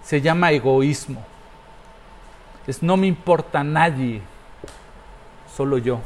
[0.05, 1.25] Se llama egoísmo.
[2.67, 4.21] Es no me importa nadie,
[5.57, 6.01] solo yo.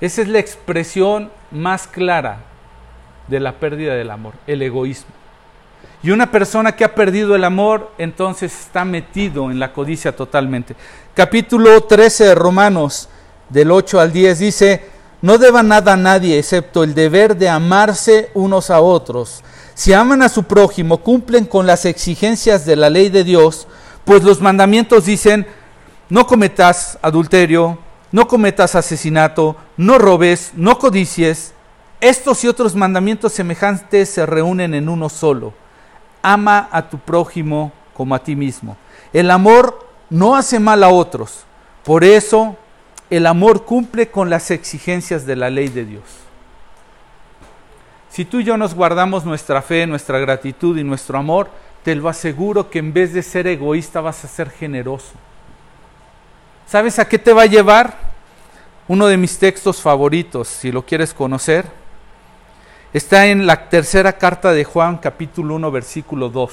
[0.00, 2.49] Esa es la expresión más clara
[3.30, 5.14] de la pérdida del amor, el egoísmo.
[6.02, 10.74] Y una persona que ha perdido el amor, entonces está metido en la codicia totalmente.
[11.14, 13.08] Capítulo 13 de Romanos,
[13.48, 14.84] del 8 al 10, dice,
[15.22, 19.42] no deba nada a nadie excepto el deber de amarse unos a otros.
[19.74, 23.68] Si aman a su prójimo, cumplen con las exigencias de la ley de Dios,
[24.04, 25.46] pues los mandamientos dicen,
[26.08, 27.78] no cometas adulterio,
[28.10, 31.54] no cometas asesinato, no robes, no codicies.
[32.00, 35.52] Estos y otros mandamientos semejantes se reúnen en uno solo.
[36.22, 38.76] Ama a tu prójimo como a ti mismo.
[39.12, 41.44] El amor no hace mal a otros.
[41.84, 42.56] Por eso
[43.10, 46.04] el amor cumple con las exigencias de la ley de Dios.
[48.08, 51.50] Si tú y yo nos guardamos nuestra fe, nuestra gratitud y nuestro amor,
[51.84, 55.12] te lo aseguro que en vez de ser egoísta vas a ser generoso.
[56.66, 58.10] ¿Sabes a qué te va a llevar?
[58.88, 61.79] Uno de mis textos favoritos, si lo quieres conocer,
[62.92, 66.52] está en la tercera carta de Juan, capítulo 1, versículo 2.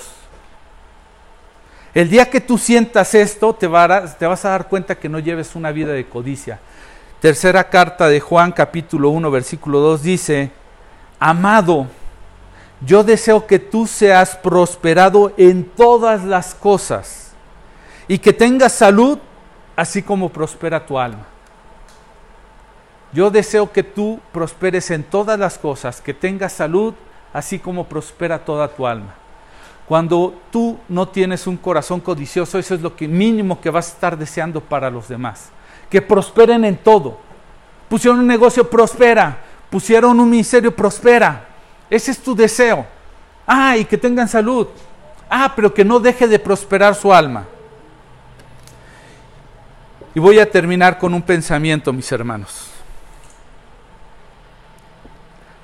[1.96, 5.72] El día que tú sientas esto, te, vas a dar cuenta que no lleves una
[5.72, 6.60] vida de codicia.
[7.20, 10.52] Tercera carta de Juan, capítulo 1, versículo 2 dice,
[11.20, 11.88] Amado,
[12.86, 17.32] yo deseo que tú seas prosperado en todas las cosas
[18.08, 19.18] y que tengas salud,
[19.76, 21.26] así como prospera tu alma.
[23.18, 26.94] Yo deseo que tú prosperes en todas las cosas, que tengas salud,
[27.34, 29.16] así como prospera toda tu alma.
[29.88, 33.94] Cuando tú no tienes un corazón codicioso, eso es lo que mínimo que vas a
[33.94, 35.50] estar deseando para los demás.
[35.90, 37.18] Que prosperen en todo.
[37.90, 39.40] Pusieron un negocio, prospera.
[39.72, 41.48] Pusieron un ministerio, prospera.
[41.90, 42.86] Ese es tu deseo.
[43.48, 44.68] Ah, y que tengan salud.
[45.28, 47.48] Ah, pero que no deje de prosperar su alma.
[50.14, 52.77] Y voy a terminar con un pensamiento, mis hermanos.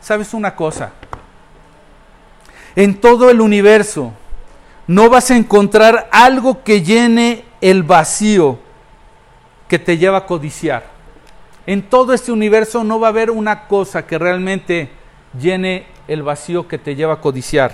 [0.04, 0.92] ¿Sabes una cosa?
[2.76, 4.12] En todo el universo
[4.86, 8.60] no vas a encontrar algo que llene el vacío
[9.70, 10.84] que te lleva a codiciar.
[11.66, 14.90] En todo este universo no va a haber una cosa que realmente
[15.40, 17.74] llene el vacío que te lleva a codiciar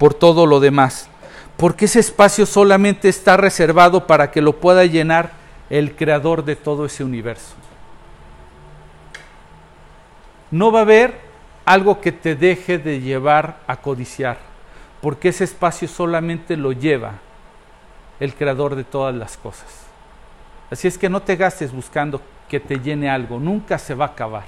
[0.00, 1.08] por todo lo demás.
[1.56, 5.30] Porque ese espacio solamente está reservado para que lo pueda llenar
[5.70, 7.54] el creador de todo ese universo.
[10.50, 11.20] No va a haber
[11.64, 14.38] algo que te deje de llevar a codiciar,
[15.02, 17.14] porque ese espacio solamente lo lleva
[18.20, 19.86] el creador de todas las cosas.
[20.70, 24.08] Así es que no te gastes buscando que te llene algo, nunca se va a
[24.08, 24.44] acabar.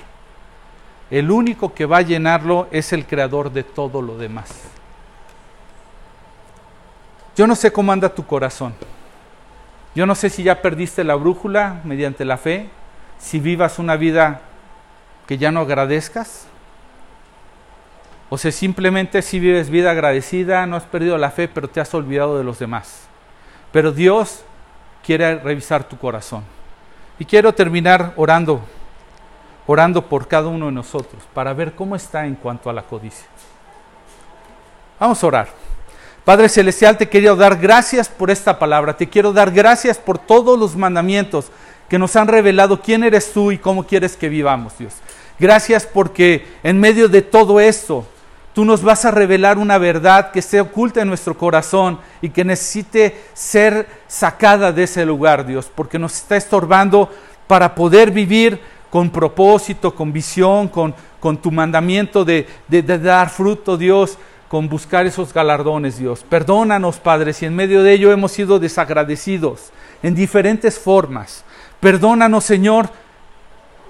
[1.10, 4.50] El único que va a llenarlo es el creador de todo lo demás.
[7.36, 8.74] Yo no sé cómo anda tu corazón.
[9.94, 12.70] Yo no sé si ya perdiste la brújula mediante la fe,
[13.18, 14.40] si vivas una vida
[15.30, 16.46] que ya no agradezcas,
[18.30, 21.94] o si simplemente si vives vida agradecida, no has perdido la fe, pero te has
[21.94, 23.02] olvidado de los demás.
[23.70, 24.42] Pero Dios
[25.06, 26.42] quiere revisar tu corazón.
[27.16, 28.60] Y quiero terminar orando,
[29.68, 33.28] orando por cada uno de nosotros, para ver cómo está en cuanto a la codicia.
[34.98, 35.48] Vamos a orar.
[36.24, 38.96] Padre Celestial, te quiero dar gracias por esta palabra.
[38.96, 41.52] Te quiero dar gracias por todos los mandamientos
[41.88, 44.94] que nos han revelado quién eres tú y cómo quieres que vivamos, Dios.
[45.40, 48.06] Gracias porque en medio de todo esto
[48.54, 52.44] Tú nos vas a revelar una verdad que esté oculta en nuestro corazón y que
[52.44, 57.08] necesite ser sacada de ese lugar, Dios, porque nos está estorbando
[57.46, 58.60] para poder vivir
[58.90, 60.94] con propósito, con visión, con,
[61.40, 64.18] tu mandamiento de, de, de dar fruto, Dios,
[64.48, 66.24] con buscar esos galardones, Dios.
[66.28, 69.70] Perdónanos, Padre, si en medio de ello hemos sido desagradecidos
[70.02, 71.44] en diferentes formas.
[71.78, 72.90] Perdónanos, Señor,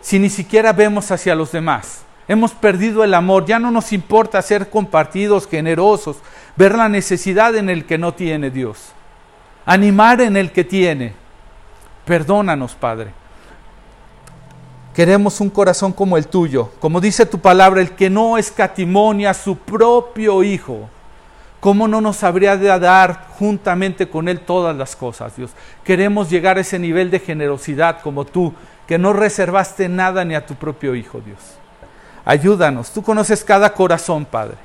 [0.00, 2.02] si ni siquiera vemos hacia los demás.
[2.28, 6.18] Hemos perdido el amor, ya no nos importa ser compartidos, generosos,
[6.56, 8.92] ver la necesidad en el que no tiene Dios,
[9.66, 11.12] animar en el que tiene.
[12.04, 13.12] Perdónanos, Padre.
[14.94, 19.34] Queremos un corazón como el tuyo, como dice tu palabra, el que no escatimonia a
[19.34, 20.88] su propio Hijo.
[21.60, 25.50] ¿Cómo no nos habría de dar juntamente con Él todas las cosas, Dios?
[25.84, 28.54] Queremos llegar a ese nivel de generosidad como tú,
[28.86, 31.38] que no reservaste nada ni a tu propio Hijo, Dios.
[32.24, 32.90] Ayúdanos.
[32.92, 34.56] Tú conoces cada corazón, Padre.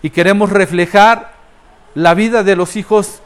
[0.00, 1.32] Y queremos reflejar
[1.94, 3.20] la vida de los hijos,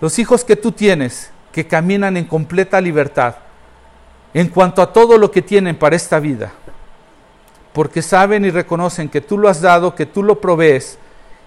[0.00, 3.36] los hijos que tú tienes, que caminan en completa libertad
[4.34, 6.52] en cuanto a todo lo que tienen para esta vida.
[7.72, 10.98] Porque saben y reconocen que tú lo has dado, que tú lo provees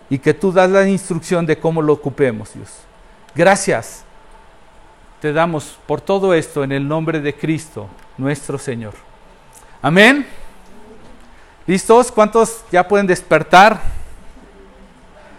[0.09, 2.69] y que tú das la instrucción de cómo lo ocupemos, Dios.
[3.35, 4.03] Gracias
[5.19, 8.93] te damos por todo esto en el nombre de Cristo, nuestro Señor.
[9.81, 10.25] Amén.
[11.67, 12.11] ¿Listos?
[12.11, 13.98] ¿Cuántos ya pueden despertar?